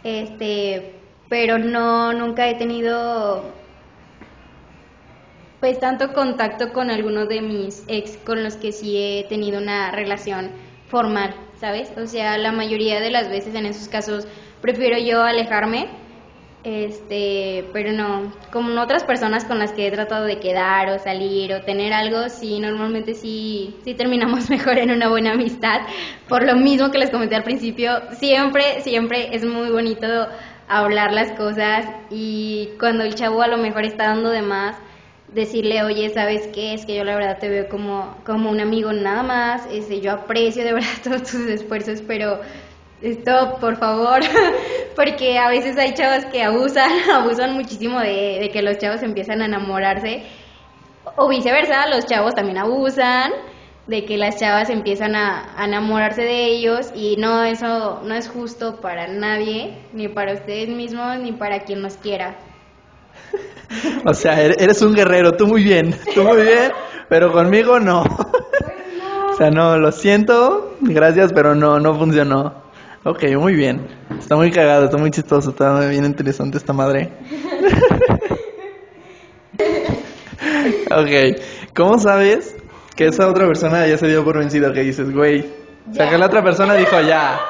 Este, 0.03 0.95
pero 1.29 1.57
no, 1.57 2.13
nunca 2.13 2.49
he 2.49 2.55
tenido 2.55 3.43
pues 5.59 5.79
tanto 5.79 6.11
contacto 6.11 6.73
con 6.73 6.91
algunos 6.91 7.29
de 7.29 7.41
mis 7.41 7.85
ex 7.87 8.17
con 8.17 8.43
los 8.43 8.57
que 8.57 8.73
sí 8.73 8.97
he 8.97 9.25
tenido 9.29 9.61
una 9.61 9.91
relación 9.91 10.51
formal, 10.89 11.33
¿sabes? 11.57 11.89
O 11.97 12.05
sea, 12.05 12.37
la 12.37 12.51
mayoría 12.51 12.99
de 12.99 13.09
las 13.09 13.29
veces 13.29 13.55
en 13.55 13.65
esos 13.65 13.87
casos 13.87 14.27
prefiero 14.61 14.97
yo 14.97 15.23
alejarme 15.23 15.87
este, 16.63 17.65
pero 17.73 17.91
no, 17.91 18.31
como 18.51 18.79
otras 18.81 19.03
personas 19.03 19.43
con 19.43 19.59
las 19.59 19.73
que 19.73 19.87
he 19.87 19.91
tratado 19.91 20.25
de 20.25 20.39
quedar 20.39 20.89
o 20.89 20.99
salir 20.99 21.53
o 21.53 21.61
tener 21.61 21.91
algo, 21.91 22.29
sí, 22.29 22.59
normalmente 22.59 23.13
sí, 23.13 23.75
sí 23.83 23.93
terminamos 23.93 24.49
mejor 24.49 24.77
en 24.77 24.91
una 24.91 25.09
buena 25.09 25.33
amistad. 25.33 25.81
Por 26.29 26.43
lo 26.43 26.55
mismo 26.55 26.89
que 26.91 26.99
les 26.99 27.09
comenté 27.09 27.35
al 27.35 27.43
principio, 27.43 28.01
siempre, 28.11 28.81
siempre 28.81 29.35
es 29.35 29.43
muy 29.45 29.69
bonito 29.69 30.07
hablar 30.69 31.11
las 31.11 31.31
cosas 31.33 31.85
y 32.09 32.69
cuando 32.79 33.03
el 33.03 33.15
chavo 33.15 33.41
a 33.41 33.47
lo 33.47 33.57
mejor 33.57 33.83
está 33.83 34.05
dando 34.07 34.29
de 34.29 34.41
más, 34.41 34.77
decirle, 35.33 35.83
oye, 35.83 36.09
¿sabes 36.13 36.47
qué? 36.53 36.73
Es 36.73 36.85
que 36.85 36.95
yo 36.95 37.03
la 37.03 37.15
verdad 37.15 37.39
te 37.39 37.49
veo 37.49 37.67
como, 37.67 38.15
como 38.23 38.49
un 38.49 38.59
amigo 38.59 38.93
nada 38.93 39.23
más, 39.23 39.67
este, 39.71 39.99
yo 39.99 40.11
aprecio 40.11 40.63
de 40.63 40.73
verdad 40.73 40.87
todos 41.03 41.23
tus 41.23 41.47
esfuerzos, 41.47 42.01
pero 42.07 42.39
Stop, 43.03 43.59
por 43.59 43.75
favor, 43.75 44.21
porque 44.95 45.37
a 45.37 45.49
veces 45.49 45.77
hay 45.77 45.93
chavos 45.93 46.25
que 46.25 46.41
abusan, 46.41 46.89
abusan 47.13 47.53
muchísimo 47.53 47.99
de, 47.99 48.39
de, 48.39 48.49
que 48.49 48.61
los 48.61 48.77
chavos 48.77 49.03
empiezan 49.03 49.41
a 49.41 49.45
enamorarse, 49.45 50.23
o 51.17 51.27
viceversa, 51.27 51.89
los 51.89 52.05
chavos 52.05 52.33
también 52.33 52.57
abusan 52.57 53.33
de 53.87 54.05
que 54.05 54.17
las 54.17 54.37
chavas 54.39 54.69
empiezan 54.69 55.15
a, 55.15 55.53
a 55.57 55.65
enamorarse 55.65 56.21
de 56.21 56.45
ellos 56.45 56.93
y 56.95 57.17
no, 57.17 57.43
eso 57.43 58.01
no 58.05 58.15
es 58.15 58.29
justo 58.29 58.79
para 58.79 59.07
nadie, 59.07 59.77
ni 59.91 60.07
para 60.07 60.33
ustedes 60.33 60.69
mismos, 60.69 61.19
ni 61.19 61.33
para 61.33 61.59
quien 61.65 61.81
los 61.81 61.97
quiera. 61.97 62.35
O 64.05 64.13
sea, 64.13 64.39
eres 64.39 64.83
un 64.83 64.93
guerrero, 64.93 65.31
tú 65.31 65.47
muy 65.47 65.63
bien, 65.63 65.95
tú 66.13 66.23
muy 66.23 66.43
bien, 66.43 66.71
pero 67.09 67.31
conmigo 67.31 67.79
no. 67.79 68.03
O 68.03 69.33
sea, 69.35 69.49
no, 69.49 69.79
lo 69.79 69.91
siento, 69.91 70.75
gracias, 70.79 71.33
pero 71.33 71.55
no, 71.55 71.79
no 71.79 71.95
funcionó. 71.95 72.62
Ok, 73.05 73.23
muy 73.37 73.53
bien. 73.53 73.85
Está 74.17 74.37
muy 74.37 74.49
cagado, 74.49 74.85
está 74.85 74.97
muy 74.97 75.11
chistoso, 75.11 75.49
está 75.49 75.77
bien 75.87 76.05
interesante 76.05 76.57
esta 76.57 76.71
madre. 76.71 77.11
ok, 80.89 81.37
¿cómo 81.75 81.99
sabes 81.99 82.55
que 82.95 83.07
esa 83.07 83.27
otra 83.27 83.45
persona 83.45 83.85
ya 83.87 83.97
se 83.97 84.07
dio 84.07 84.23
por 84.23 84.37
vencido? 84.39 84.71
Que 84.71 84.81
dices, 84.81 85.13
güey. 85.13 85.45
O 85.91 85.93
sea, 85.93 86.09
que 86.09 86.17
la 86.17 86.27
otra 86.27 86.41
persona 86.41 86.75
dijo, 86.75 87.01
ya, 87.01 87.41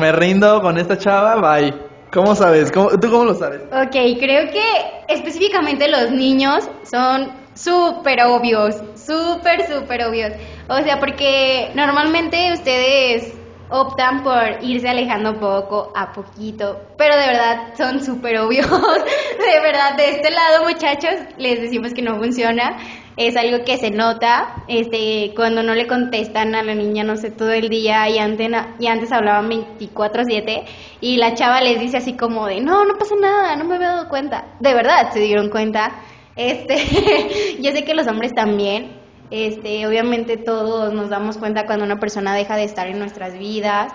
me 0.00 0.12
rindo 0.12 0.60
con 0.60 0.78
esta 0.78 0.96
chava, 0.96 1.34
bye. 1.40 1.74
¿Cómo 2.12 2.36
sabes? 2.36 2.70
¿Cómo, 2.70 2.90
¿Tú 2.90 3.10
cómo 3.10 3.24
lo 3.24 3.34
sabes? 3.34 3.62
Ok, 3.72 3.96
creo 4.20 4.48
que 4.52 4.62
específicamente 5.08 5.88
los 5.88 6.12
niños 6.12 6.70
son 6.88 7.32
súper 7.54 8.22
obvios, 8.22 8.76
súper, 8.94 9.66
súper 9.66 10.04
obvios. 10.04 10.32
O 10.68 10.80
sea, 10.82 11.00
porque 11.00 11.70
normalmente 11.74 12.52
ustedes 12.52 13.37
optan 13.70 14.22
por 14.22 14.62
irse 14.62 14.88
alejando 14.88 15.38
poco 15.38 15.92
a 15.94 16.12
poquito, 16.12 16.80
pero 16.96 17.16
de 17.16 17.26
verdad 17.26 17.74
son 17.76 18.02
súper 18.02 18.38
obvios. 18.38 18.66
de 18.70 19.60
verdad, 19.60 19.96
de 19.96 20.10
este 20.10 20.30
lado, 20.30 20.64
muchachos, 20.64 21.14
les 21.36 21.60
decimos 21.60 21.92
que 21.92 22.02
no 22.02 22.16
funciona. 22.16 22.76
Es 23.16 23.36
algo 23.36 23.64
que 23.64 23.78
se 23.78 23.90
nota, 23.90 24.62
este, 24.68 25.32
cuando 25.34 25.64
no 25.64 25.74
le 25.74 25.88
contestan 25.88 26.54
a 26.54 26.62
la 26.62 26.74
niña, 26.74 27.02
no 27.02 27.16
sé, 27.16 27.32
todo 27.32 27.50
el 27.50 27.68
día 27.68 28.08
y 28.08 28.18
antes, 28.18 28.48
y 28.78 28.86
antes 28.86 29.10
hablaban 29.10 29.48
24/7 29.48 30.64
y 31.00 31.16
la 31.16 31.34
chava 31.34 31.60
les 31.60 31.80
dice 31.80 31.96
así 31.96 32.16
como 32.16 32.46
de, 32.46 32.60
no, 32.60 32.84
no 32.84 32.94
pasa 32.96 33.16
nada, 33.20 33.56
no 33.56 33.64
me 33.64 33.74
había 33.74 33.88
dado 33.88 34.08
cuenta. 34.08 34.54
De 34.60 34.72
verdad, 34.72 35.10
se 35.12 35.18
dieron 35.18 35.50
cuenta. 35.50 35.90
Este, 36.36 36.76
yo 37.60 37.72
sé 37.72 37.84
que 37.84 37.94
los 37.94 38.06
hombres 38.06 38.32
también, 38.32 38.97
este, 39.30 39.86
obviamente 39.86 40.36
todos 40.36 40.92
nos 40.92 41.10
damos 41.10 41.38
cuenta 41.38 41.66
cuando 41.66 41.84
una 41.84 42.00
persona 42.00 42.34
deja 42.34 42.56
de 42.56 42.64
estar 42.64 42.86
en 42.88 42.98
nuestras 42.98 43.38
vidas. 43.38 43.92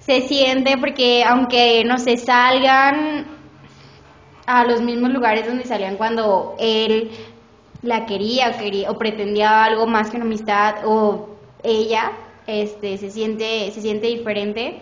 Se 0.00 0.22
siente 0.22 0.76
porque 0.78 1.24
aunque 1.24 1.84
no 1.84 1.98
se 1.98 2.16
salgan 2.16 3.26
a 4.46 4.64
los 4.64 4.82
mismos 4.82 5.10
lugares 5.10 5.46
donde 5.46 5.64
salían 5.64 5.96
cuando 5.96 6.54
él 6.58 7.10
la 7.82 8.06
quería 8.06 8.50
o, 8.50 8.58
quería, 8.58 8.90
o 8.90 8.98
pretendía 8.98 9.64
algo 9.64 9.86
más 9.86 10.10
que 10.10 10.16
una 10.16 10.26
amistad 10.26 10.86
o 10.86 11.36
ella, 11.62 12.12
este, 12.46 12.98
se 12.98 13.10
siente, 13.10 13.70
se 13.72 13.80
siente 13.80 14.06
diferente 14.06 14.80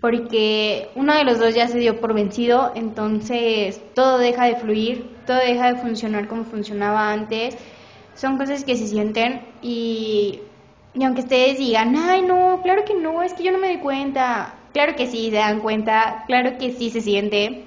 porque 0.00 0.88
uno 0.94 1.14
de 1.14 1.24
los 1.24 1.38
dos 1.38 1.54
ya 1.54 1.68
se 1.68 1.78
dio 1.78 2.00
por 2.00 2.14
vencido, 2.14 2.72
entonces 2.74 3.82
todo 3.94 4.16
deja 4.16 4.46
de 4.46 4.56
fluir, 4.56 5.10
todo 5.26 5.36
deja 5.36 5.74
de 5.74 5.80
funcionar 5.80 6.26
como 6.26 6.44
funcionaba 6.44 7.12
antes 7.12 7.56
son 8.20 8.36
cosas 8.36 8.64
que 8.64 8.76
se 8.76 8.86
sienten 8.86 9.40
y, 9.62 10.40
y, 10.92 11.04
aunque 11.04 11.22
ustedes 11.22 11.56
digan, 11.56 11.96
ay 11.96 12.20
no, 12.20 12.60
claro 12.62 12.84
que 12.84 12.94
no, 12.94 13.22
es 13.22 13.32
que 13.32 13.42
yo 13.42 13.50
no 13.50 13.56
me 13.56 13.68
doy 13.68 13.78
cuenta, 13.78 14.56
claro 14.74 14.94
que 14.94 15.06
sí 15.06 15.30
se 15.30 15.36
dan 15.36 15.60
cuenta, 15.60 16.24
claro 16.26 16.58
que 16.58 16.72
sí 16.72 16.90
se 16.90 17.00
siente, 17.00 17.64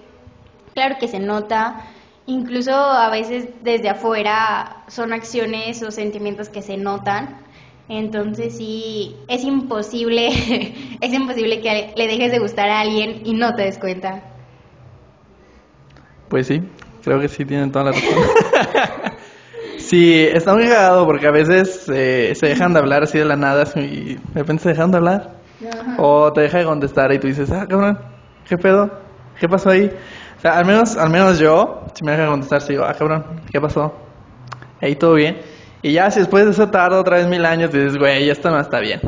claro 0.76 0.98
que 1.00 1.08
se 1.08 1.18
nota, 1.18 1.82
incluso 2.28 2.72
a 2.72 3.10
veces 3.10 3.48
desde 3.64 3.90
afuera 3.90 4.84
son 4.90 5.12
acciones 5.12 5.82
o 5.82 5.90
sentimientos 5.90 6.50
que 6.50 6.62
se 6.62 6.78
notan. 6.78 7.42
Entonces 7.90 8.56
sí, 8.56 9.16
es 9.28 9.44
imposible, 9.44 10.28
es 11.02 11.14
imposible 11.14 11.62
que 11.62 11.94
le 11.96 12.08
dejes 12.08 12.32
de 12.32 12.38
gustar 12.38 12.70
a 12.70 12.82
alguien 12.82 13.24
y 13.26 13.34
no 13.34 13.56
te 13.56 13.64
des 13.64 13.80
cuenta. 13.80 14.22
Pues 16.30 16.46
sí, 16.46 16.62
creo 17.04 17.20
que 17.20 17.28
sí 17.28 17.44
tienen 17.44 17.72
toda 17.72 17.86
la 17.86 17.92
razón. 17.94 19.14
sí, 19.78 20.28
está 20.32 20.54
muy 20.54 20.68
cagado 20.68 21.06
porque 21.06 21.28
a 21.28 21.32
veces 21.32 21.90
eh, 21.90 22.34
se 22.36 22.48
dejan 22.48 22.74
de 22.74 22.80
hablar 22.80 23.04
así 23.04 23.18
de 23.18 23.26
la 23.26 23.36
nada 23.36 23.64
y 23.76 24.16
de 24.16 24.20
repente 24.36 24.64
se 24.64 24.70
dejan 24.70 24.92
de 24.92 24.98
hablar. 24.98 25.44
O 25.98 26.32
te 26.34 26.42
deja 26.42 26.60
de 26.60 26.66
contestar 26.66 27.12
y 27.14 27.20
tú 27.20 27.28
dices, 27.28 27.50
ah, 27.52 27.66
cabrón, 27.70 27.98
¿qué 28.48 28.58
pedo? 28.58 28.92
¿Qué 29.40 29.48
pasó 29.48 29.70
ahí? 29.70 29.90
O 30.38 30.42
sea, 30.42 30.58
al 30.58 30.66
menos, 30.66 30.98
al 30.98 31.10
menos 31.10 31.40
yo, 31.40 31.86
si 31.94 32.04
me 32.04 32.12
deja 32.12 32.24
de 32.24 32.30
contestar, 32.30 32.62
si 32.62 32.74
digo, 32.74 32.84
ah, 32.84 32.94
cabrón, 32.94 33.42
¿qué 33.52 33.62
pasó? 33.62 33.94
Ahí 34.82 34.96
todo 34.96 35.14
bien. 35.14 35.38
Y 35.82 35.94
ya 35.94 36.12
si 36.12 36.20
después 36.20 36.46
de 36.46 36.52
eso 36.52 36.70
tarda 36.70 37.00
otra 37.00 37.18
vez 37.18 37.28
mil 37.28 37.46
años, 37.46 37.72
dices, 37.72 37.98
güey, 37.98 38.30
esto 38.30 38.50
no 38.50 38.60
está 38.60 38.80
bien. 38.80 39.02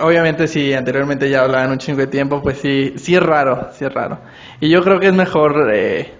obviamente 0.00 0.46
si 0.48 0.72
anteriormente 0.72 1.28
ya 1.28 1.42
hablaban 1.42 1.70
un 1.70 1.78
chingo 1.78 2.00
de 2.00 2.06
tiempo, 2.06 2.40
pues 2.42 2.58
sí, 2.58 2.94
sí 2.96 3.14
es 3.14 3.22
raro, 3.22 3.68
sí 3.72 3.84
es 3.84 3.92
raro. 3.92 4.18
Y 4.60 4.68
yo 4.68 4.82
creo 4.82 4.98
que 5.00 5.08
es 5.08 5.14
mejor 5.14 5.70
eh, 5.72 6.12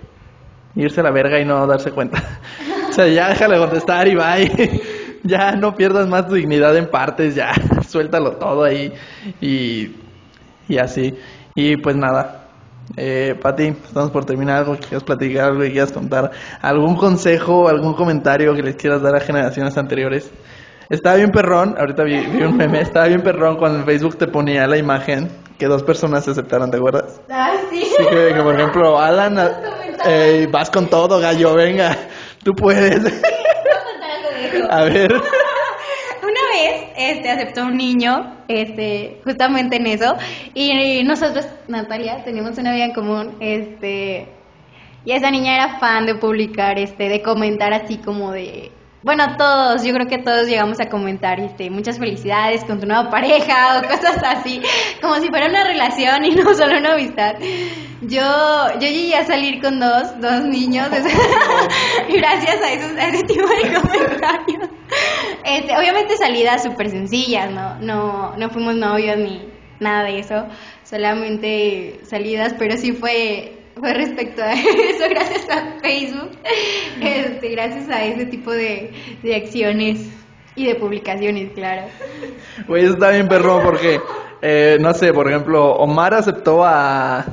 irse 0.76 1.00
a 1.00 1.04
la 1.04 1.10
verga 1.10 1.40
y 1.40 1.44
no 1.44 1.66
darse 1.66 1.90
cuenta. 1.92 2.22
o 2.94 2.96
sea, 2.96 3.08
ya 3.08 3.28
déjale 3.28 3.58
contestar 3.58 4.06
y 4.06 4.14
bye. 4.14 4.80
ya 5.24 5.56
no 5.56 5.74
pierdas 5.74 6.06
más 6.06 6.28
tu 6.28 6.34
dignidad 6.34 6.76
en 6.76 6.86
partes, 6.86 7.34
ya 7.34 7.52
suéltalo 7.88 8.36
todo 8.36 8.62
ahí 8.62 8.92
y, 9.40 9.90
y 10.68 10.78
así. 10.78 11.12
Y 11.56 11.76
pues 11.78 11.96
nada, 11.96 12.50
eh, 12.96 13.34
Pati, 13.42 13.64
estamos 13.64 14.12
por 14.12 14.24
terminar 14.24 14.58
algo 14.58 14.74
que 14.74 14.86
quieras 14.86 15.02
platicar, 15.02 15.46
algo 15.46 15.62
que 15.62 15.72
quieras 15.72 15.90
contar, 15.90 16.30
algún 16.62 16.94
consejo, 16.94 17.68
algún 17.68 17.94
comentario 17.94 18.54
que 18.54 18.62
les 18.62 18.76
quieras 18.76 19.02
dar 19.02 19.16
a 19.16 19.20
generaciones 19.20 19.76
anteriores. 19.76 20.30
Estaba 20.88 21.16
bien 21.16 21.32
perrón, 21.32 21.74
ahorita 21.76 22.04
vi, 22.04 22.14
un 22.44 22.56
meme, 22.56 22.80
estaba 22.80 23.08
bien 23.08 23.22
perrón 23.22 23.56
cuando 23.56 23.80
en 23.80 23.86
Facebook 23.86 24.18
te 24.18 24.28
ponía 24.28 24.68
la 24.68 24.76
imagen 24.76 25.28
que 25.58 25.66
dos 25.66 25.82
personas 25.82 26.24
se 26.24 26.30
aceptaron, 26.30 26.70
¿te 26.70 26.76
acuerdas? 26.76 27.20
Ah, 27.28 27.54
sí. 27.70 27.82
Sí, 27.84 28.04
que, 28.08 28.40
por 28.40 28.54
ejemplo, 28.54 29.00
Alan, 29.00 29.36
eh, 30.06 30.46
vas 30.52 30.70
con 30.70 30.86
todo, 30.86 31.18
gallo, 31.18 31.54
venga, 31.54 31.96
tú 32.44 32.52
puedes. 32.54 33.00
a 34.70 34.84
ver 34.84 35.10
este, 36.96 37.30
aceptó 37.30 37.64
un 37.64 37.76
niño, 37.76 38.36
este, 38.48 39.20
justamente 39.24 39.76
en 39.76 39.86
eso, 39.86 40.16
y 40.54 41.02
nosotros, 41.04 41.46
Natalia, 41.68 42.22
teníamos 42.24 42.58
una 42.58 42.72
vida 42.72 42.84
en 42.84 42.92
común, 42.92 43.36
este, 43.40 44.28
y 45.04 45.12
esa 45.12 45.30
niña 45.30 45.54
era 45.54 45.78
fan 45.78 46.06
de 46.06 46.14
publicar, 46.14 46.78
este, 46.78 47.08
de 47.08 47.22
comentar 47.22 47.72
así 47.72 47.98
como 47.98 48.32
de, 48.32 48.70
bueno, 49.02 49.36
todos, 49.36 49.84
yo 49.84 49.92
creo 49.92 50.06
que 50.06 50.18
todos 50.18 50.46
llegamos 50.46 50.80
a 50.80 50.88
comentar, 50.88 51.40
este, 51.40 51.68
muchas 51.70 51.98
felicidades 51.98 52.64
con 52.64 52.80
tu 52.80 52.86
nueva 52.86 53.10
pareja 53.10 53.78
o 53.78 53.82
cosas 53.88 54.18
así, 54.24 54.62
como 55.02 55.16
si 55.16 55.28
fuera 55.28 55.48
una 55.48 55.64
relación 55.64 56.24
y 56.24 56.30
no 56.30 56.54
solo 56.54 56.78
una 56.78 56.94
amistad. 56.94 57.34
Yo, 58.06 58.80
yo 58.80 58.88
llegué 58.88 59.16
a 59.16 59.24
salir 59.24 59.62
con 59.62 59.80
dos, 59.80 60.20
dos 60.20 60.44
niños, 60.44 60.88
gracias 62.08 62.60
a, 62.60 62.72
esos, 62.72 62.92
a 62.98 63.08
ese 63.08 63.22
tipo 63.24 63.46
de 63.46 63.62
comentarios. 63.80 64.68
Este, 65.44 65.76
obviamente 65.76 66.16
salidas 66.16 66.62
súper 66.64 66.90
sencillas, 66.90 67.50
¿no? 67.50 67.78
¿no? 67.80 68.36
No 68.36 68.50
fuimos 68.50 68.74
novios 68.76 69.16
ni 69.16 69.48
nada 69.80 70.04
de 70.04 70.18
eso, 70.18 70.46
solamente 70.82 72.00
salidas, 72.02 72.54
pero 72.58 72.76
sí 72.76 72.92
fue, 72.92 73.58
fue 73.78 73.94
respecto 73.94 74.42
a 74.42 74.52
eso, 74.52 75.04
gracias 75.08 75.48
a 75.48 75.80
Facebook, 75.80 76.30
este, 77.00 77.48
gracias 77.50 77.88
a 77.88 78.04
ese 78.04 78.26
tipo 78.26 78.50
de, 78.50 78.92
de 79.22 79.36
acciones 79.36 80.08
y 80.56 80.66
de 80.66 80.74
publicaciones, 80.74 81.52
claro. 81.52 81.86
Güey, 82.66 82.84
está 82.84 83.10
bien 83.10 83.28
perro 83.28 83.60
porque, 83.62 84.00
eh, 84.42 84.76
no 84.80 84.92
sé, 84.94 85.12
por 85.12 85.28
ejemplo, 85.28 85.72
Omar 85.74 86.14
aceptó 86.14 86.64
a 86.64 87.24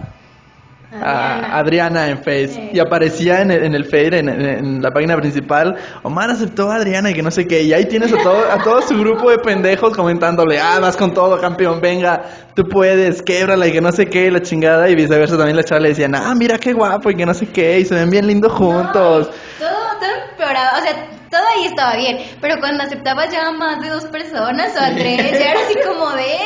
a 0.91 1.57
Adriana. 1.57 2.09
En 2.09 2.17
Face. 2.17 2.71
Y 2.73 2.79
aparecía 2.79 3.41
en 3.41 3.51
el, 3.51 3.63
en 3.63 3.75
el 3.75 3.85
Face, 3.85 4.19
en, 4.19 4.81
la 4.81 4.91
página 4.91 5.15
principal, 5.17 5.75
Omar 6.03 6.29
aceptó 6.29 6.69
a 6.71 6.75
Adriana 6.75 7.11
y 7.11 7.13
que 7.13 7.21
no 7.21 7.31
sé 7.31 7.47
qué, 7.47 7.63
y 7.63 7.73
ahí 7.73 7.85
tienes 7.85 8.11
a 8.13 8.17
todo, 8.17 8.51
a 8.51 8.57
todo 8.63 8.81
su 8.81 8.97
grupo 8.97 9.29
de 9.29 9.37
pendejos 9.37 9.95
comentándole, 9.95 10.59
ah, 10.59 10.79
vas 10.79 10.97
con 10.97 11.13
todo, 11.13 11.39
campeón, 11.39 11.79
venga, 11.81 12.23
tú 12.55 12.63
puedes, 12.63 13.21
québrala 13.21 13.67
y 13.67 13.71
que 13.71 13.81
no 13.81 13.91
sé 13.91 14.07
qué, 14.07 14.31
la 14.31 14.41
chingada, 14.41 14.89
y 14.89 14.95
viceversa 14.95 15.37
también 15.37 15.55
la 15.55 15.63
chava 15.63 15.81
le 15.81 15.89
decían, 15.89 16.15
ah, 16.15 16.33
mira 16.35 16.57
qué 16.57 16.73
guapo 16.73 17.09
y 17.09 17.15
que 17.15 17.25
no 17.25 17.33
sé 17.33 17.47
qué, 17.47 17.79
y 17.79 17.85
se 17.85 17.95
ven 17.95 18.09
bien 18.09 18.27
lindos 18.27 18.51
juntos. 18.53 19.29
todo, 19.59 19.69
todo 19.99 20.09
empeorado, 20.31 20.79
o 20.79 20.81
sea, 20.81 21.07
todo 21.29 21.41
ahí 21.55 21.65
estaba 21.65 21.95
bien, 21.95 22.17
pero 22.41 22.55
cuando 22.59 22.83
aceptabas 22.83 23.31
ya 23.31 23.51
más 23.51 23.81
de 23.81 23.89
dos 23.89 24.05
personas 24.05 24.73
o 24.75 24.83
a 24.83 24.93
tres, 24.93 25.31
ya 25.31 25.51
era 25.51 25.61
así 25.61 25.75
como 25.85 26.11
de... 26.11 26.37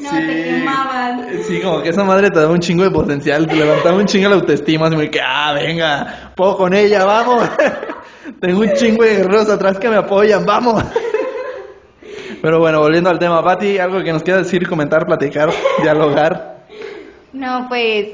No, 0.00 0.10
te 0.10 0.44
quemaban. 0.44 1.28
Sí, 1.44 1.60
como 1.60 1.82
que 1.82 1.90
esa 1.90 2.04
madre 2.04 2.30
te 2.30 2.40
daba 2.40 2.52
un 2.52 2.60
chingo 2.60 2.84
de 2.84 2.90
potencial, 2.90 3.46
te 3.46 3.56
levantaba 3.56 3.96
un 3.96 4.06
chingo 4.06 4.28
la 4.28 4.36
autoestima, 4.36 4.86
así 4.86 5.08
que, 5.08 5.20
ah, 5.20 5.52
venga, 5.54 6.32
puedo 6.34 6.56
con 6.56 6.74
ella, 6.74 7.04
vamos. 7.04 7.48
Tengo 8.40 8.60
un 8.60 8.72
chingo 8.72 9.04
de 9.04 9.16
guerreros 9.16 9.48
atrás 9.50 9.78
que 9.78 9.88
me 9.88 9.96
apoyan, 9.96 10.44
vamos. 10.44 10.82
Pero 12.42 12.58
bueno, 12.58 12.80
volviendo 12.80 13.08
al 13.08 13.18
tema, 13.18 13.42
Pati, 13.42 13.78
algo 13.78 14.02
que 14.02 14.12
nos 14.12 14.22
quieras 14.22 14.44
decir, 14.44 14.68
comentar, 14.68 15.06
platicar, 15.06 15.50
dialogar. 15.82 16.66
No, 17.32 17.66
pues, 17.68 18.08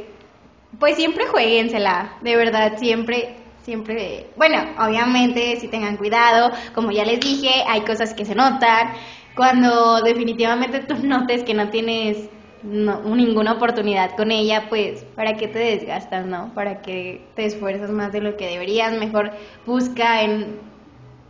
pues 0.79 0.97
siempre 0.97 1.27
jueguensela, 1.27 2.17
de 2.21 2.37
verdad, 2.37 2.79
siempre, 2.79 3.37
siempre, 3.63 4.29
bueno, 4.37 4.59
obviamente 4.79 5.57
si 5.57 5.69
tengan 5.69 5.97
cuidado, 5.97 6.53
como 6.75 6.91
ya 6.91 7.05
les 7.05 7.21
dije, 7.21 7.65
hay 7.67 7.81
cosas 7.83 8.15
que 8.15 8.25
se 8.25 8.35
notan, 8.35 8.93
cuando 9.35 10.01
definitivamente 10.03 10.81
tú 10.81 10.97
notes 11.03 11.45
que 11.45 11.55
no 11.55 11.71
tienes 11.71 12.29
ninguna 12.63 13.53
oportunidad 13.53 14.17
con 14.17 14.31
ella, 14.31 14.67
pues 14.69 15.05
¿para 15.17 15.35
qué 15.37 15.49
te 15.49 15.59
desgastas, 15.59 16.27
no? 16.27 16.53
¿Para 16.55 16.83
qué 16.83 17.23
te 17.35 17.47
esfuerzas 17.47 17.91
más 17.91 18.13
de 18.13 18.21
lo 18.21 18.37
que 18.37 18.47
deberías? 18.47 18.93
Mejor 18.99 19.33
busca 19.67 20.23
en, 20.23 20.59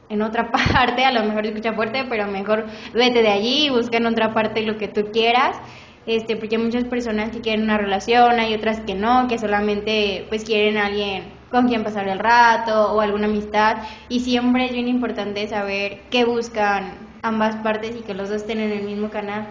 en 0.09 0.23
otra 0.23 0.51
parte, 0.75 1.05
a 1.05 1.13
lo 1.13 1.23
mejor 1.25 1.47
escucha 1.47 1.73
fuerte, 1.73 2.05
pero 2.09 2.27
mejor 2.27 2.67
vete 2.95 3.23
de 3.23 3.29
allí, 3.29 3.71
busca 3.71 3.99
en 3.99 4.07
otra 4.07 4.35
parte 4.35 4.63
lo 4.63 4.77
que 4.77 4.89
tú 4.89 5.11
quieras. 5.13 5.57
Este, 6.07 6.35
porque 6.35 6.57
hay 6.57 6.63
muchas 6.63 6.85
personas 6.85 7.31
que 7.31 7.41
quieren 7.41 7.65
una 7.65 7.77
relación, 7.77 8.41
hay 8.41 8.55
otras 8.55 8.81
que 8.81 8.95
no, 8.95 9.29
que 9.29 9.39
solamente 9.39 10.27
pues 10.31 10.45
quieren 10.45 10.79
alguien 10.79 11.25
con 11.51 11.69
quien 11.69 11.85
pasar 11.85 12.09
el 12.09 12.19
rato 12.19 12.93
o 12.93 13.01
alguna 13.01 13.27
amistad 13.27 13.77
y 14.09 14.21
siempre 14.21 14.65
es 14.65 14.73
bien 14.73 14.89
importante 14.89 15.47
saber 15.47 16.01
qué 16.11 16.25
buscan 16.25 17.10
ambas 17.23 17.57
partes 17.57 17.97
y 17.97 18.01
que 18.01 18.15
los 18.15 18.29
dos 18.29 18.43
estén 18.43 18.61
en 18.61 18.73
el 18.73 18.83
mismo 18.83 19.11
canal. 19.11 19.47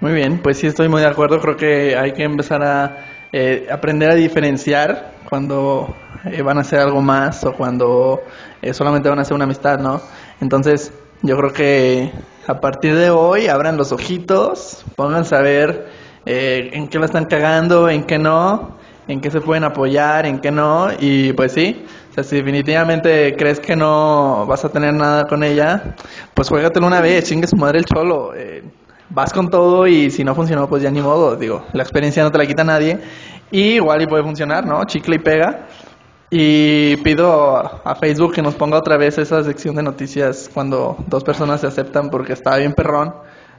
Muy 0.00 0.12
bien, 0.12 0.38
pues 0.38 0.58
sí 0.58 0.66
estoy 0.66 0.88
muy 0.88 1.00
de 1.00 1.06
acuerdo, 1.06 1.40
creo 1.40 1.56
que 1.56 1.96
hay 1.96 2.12
que 2.12 2.24
empezar 2.24 2.62
a 2.64 2.96
eh, 3.32 3.68
aprender 3.70 4.10
a 4.10 4.14
diferenciar 4.14 5.12
cuando 5.28 5.94
eh, 6.24 6.42
van 6.42 6.58
a 6.58 6.62
hacer 6.62 6.80
algo 6.80 7.00
más 7.00 7.44
o 7.44 7.52
cuando 7.52 8.20
eh, 8.60 8.74
solamente 8.74 9.08
van 9.08 9.20
a 9.20 9.22
hacer 9.22 9.34
una 9.34 9.44
amistad, 9.44 9.78
¿no? 9.78 10.00
Entonces, 10.40 10.92
yo 11.22 11.36
creo 11.36 11.52
que 11.52 12.12
a 12.48 12.60
partir 12.60 12.96
de 12.96 13.10
hoy 13.10 13.46
abran 13.46 13.76
los 13.76 13.92
ojitos, 13.92 14.84
pónganse 14.96 15.36
a 15.36 15.40
ver 15.40 15.86
en 16.24 16.88
qué 16.88 16.98
la 16.98 17.06
están 17.06 17.26
cagando, 17.26 17.88
en 17.88 18.04
qué 18.04 18.18
no, 18.18 18.76
en 19.08 19.20
qué 19.20 19.30
se 19.30 19.40
pueden 19.40 19.64
apoyar, 19.64 20.26
en 20.26 20.40
qué 20.40 20.50
no, 20.50 20.88
y 20.98 21.32
pues 21.32 21.52
sí, 21.52 21.84
o 22.12 22.14
sea, 22.14 22.24
si 22.24 22.36
definitivamente 22.36 23.34
crees 23.38 23.58
que 23.58 23.74
no 23.74 24.44
vas 24.44 24.62
a 24.66 24.68
tener 24.68 24.92
nada 24.92 25.24
con 25.24 25.42
ella, 25.42 25.96
pues 26.34 26.50
juégatelo 26.50 26.86
una 26.86 27.00
vez, 27.00 27.24
chingue 27.24 27.46
su 27.46 27.56
madre 27.56 27.78
el 27.78 27.86
cholo. 27.86 28.34
Eh, 28.34 28.62
vas 29.08 29.32
con 29.32 29.48
todo 29.48 29.86
y 29.86 30.10
si 30.10 30.22
no 30.22 30.34
funcionó, 30.34 30.68
pues 30.68 30.82
ya 30.82 30.90
ni 30.90 31.00
modo. 31.00 31.36
Digo, 31.36 31.64
la 31.72 31.82
experiencia 31.82 32.22
no 32.22 32.30
te 32.30 32.36
la 32.36 32.44
quita 32.44 32.64
nadie. 32.64 32.98
Y 33.50 33.76
igual 33.76 34.02
y 34.02 34.06
puede 34.06 34.22
funcionar, 34.24 34.66
¿no? 34.66 34.84
Chicle 34.84 35.16
y 35.16 35.18
pega. 35.20 35.68
Y 36.28 36.98
pido 36.98 37.56
a 37.82 37.94
Facebook 37.94 38.34
que 38.34 38.42
nos 38.42 38.56
ponga 38.56 38.76
otra 38.76 38.98
vez 38.98 39.16
esa 39.16 39.42
sección 39.42 39.74
de 39.74 39.82
noticias 39.82 40.50
cuando 40.52 40.98
dos 41.06 41.24
personas 41.24 41.62
se 41.62 41.66
aceptan 41.66 42.10
porque 42.10 42.34
estaba 42.34 42.58
bien 42.58 42.74
perrón. 42.74 43.14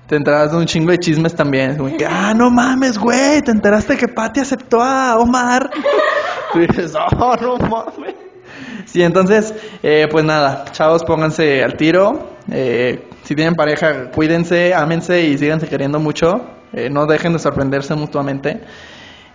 Te 0.06 0.16
enteras 0.16 0.52
de 0.52 0.58
un 0.58 0.68
chingo 0.68 0.92
de 0.92 1.00
chismes 1.00 1.34
también. 1.34 1.76
Como 1.76 1.98
que, 1.98 2.06
ah, 2.06 2.36
no 2.36 2.52
mames, 2.52 3.00
güey, 3.00 3.42
te 3.42 3.50
enteraste 3.50 3.98
que 3.98 4.10
Pati 4.10 4.42
aceptó 4.42 4.80
a 4.80 5.18
Omar. 5.18 5.72
Tú 6.54 6.60
dices, 6.60 6.94
oh, 7.18 7.36
no 7.42 7.58
mames. 7.58 8.23
Sí, 8.94 9.02
entonces, 9.02 9.56
eh, 9.82 10.08
pues 10.12 10.24
nada, 10.24 10.66
chavos, 10.72 11.04
pónganse 11.04 11.64
al 11.64 11.76
tiro. 11.78 12.30
Eh, 12.52 13.08
si 13.24 13.34
tienen 13.34 13.56
pareja, 13.56 14.12
cuídense, 14.12 14.72
ámense 14.76 15.24
y 15.24 15.36
síganse 15.36 15.68
queriendo 15.68 16.00
mucho. 16.00 16.46
Eh, 16.74 16.92
no 16.92 17.08
dejen 17.08 17.34
de 17.34 17.40
sorprenderse 17.40 17.96
mutuamente. 17.96 18.62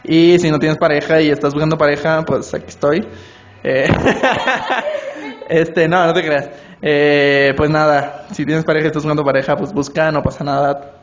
Y 0.04 0.38
si 0.38 0.48
no 0.52 0.60
tienes 0.60 0.78
pareja 0.78 1.20
y 1.20 1.30
estás 1.30 1.54
buscando 1.54 1.76
pareja, 1.76 2.22
pues 2.24 2.54
aquí 2.54 2.66
estoy. 2.68 3.04
este, 5.48 5.88
no, 5.88 6.06
no 6.06 6.12
te 6.12 6.22
creas. 6.22 6.50
pues 7.56 7.68
nada, 7.68 8.26
si 8.30 8.46
tienes 8.46 8.64
pareja 8.64 8.84
y 8.84 8.86
estás 8.86 9.02
buscando 9.02 9.24
pareja, 9.24 9.56
pues 9.56 9.72
busca, 9.72 10.12
no 10.12 10.22
pasa 10.22 10.44
nada. 10.44 11.00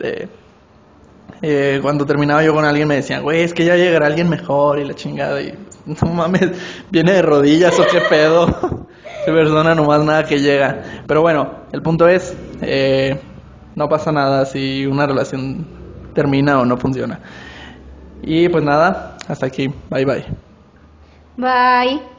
Eh, 1.41 1.79
cuando 1.81 2.05
terminaba 2.05 2.43
yo 2.43 2.53
con 2.53 2.65
alguien 2.65 2.87
me 2.87 2.95
decían, 2.95 3.23
güey, 3.23 3.41
es 3.41 3.53
que 3.53 3.65
ya 3.65 3.75
llegará 3.75 4.07
alguien 4.07 4.29
mejor 4.29 4.79
y 4.79 4.85
la 4.85 4.93
chingada. 4.93 5.41
Y 5.41 5.53
no 5.85 6.13
mames, 6.13 6.51
viene 6.91 7.13
de 7.13 7.21
rodillas 7.21 7.79
o 7.79 7.85
qué 7.85 8.01
pedo. 8.09 8.47
Esa 9.21 9.33
persona 9.33 9.73
nomás 9.73 10.03
nada 10.03 10.23
que 10.25 10.39
llega. 10.39 10.83
Pero 11.07 11.21
bueno, 11.21 11.49
el 11.71 11.81
punto 11.81 12.07
es, 12.07 12.35
eh, 12.61 13.19
no 13.75 13.89
pasa 13.89 14.11
nada 14.11 14.45
si 14.45 14.85
una 14.85 15.07
relación 15.07 15.65
termina 16.13 16.59
o 16.59 16.65
no 16.65 16.77
funciona. 16.77 17.19
Y 18.21 18.49
pues 18.49 18.63
nada, 18.63 19.17
hasta 19.27 19.45
aquí. 19.47 19.67
Bye 19.89 20.05
bye. 20.05 20.25
Bye. 21.37 22.14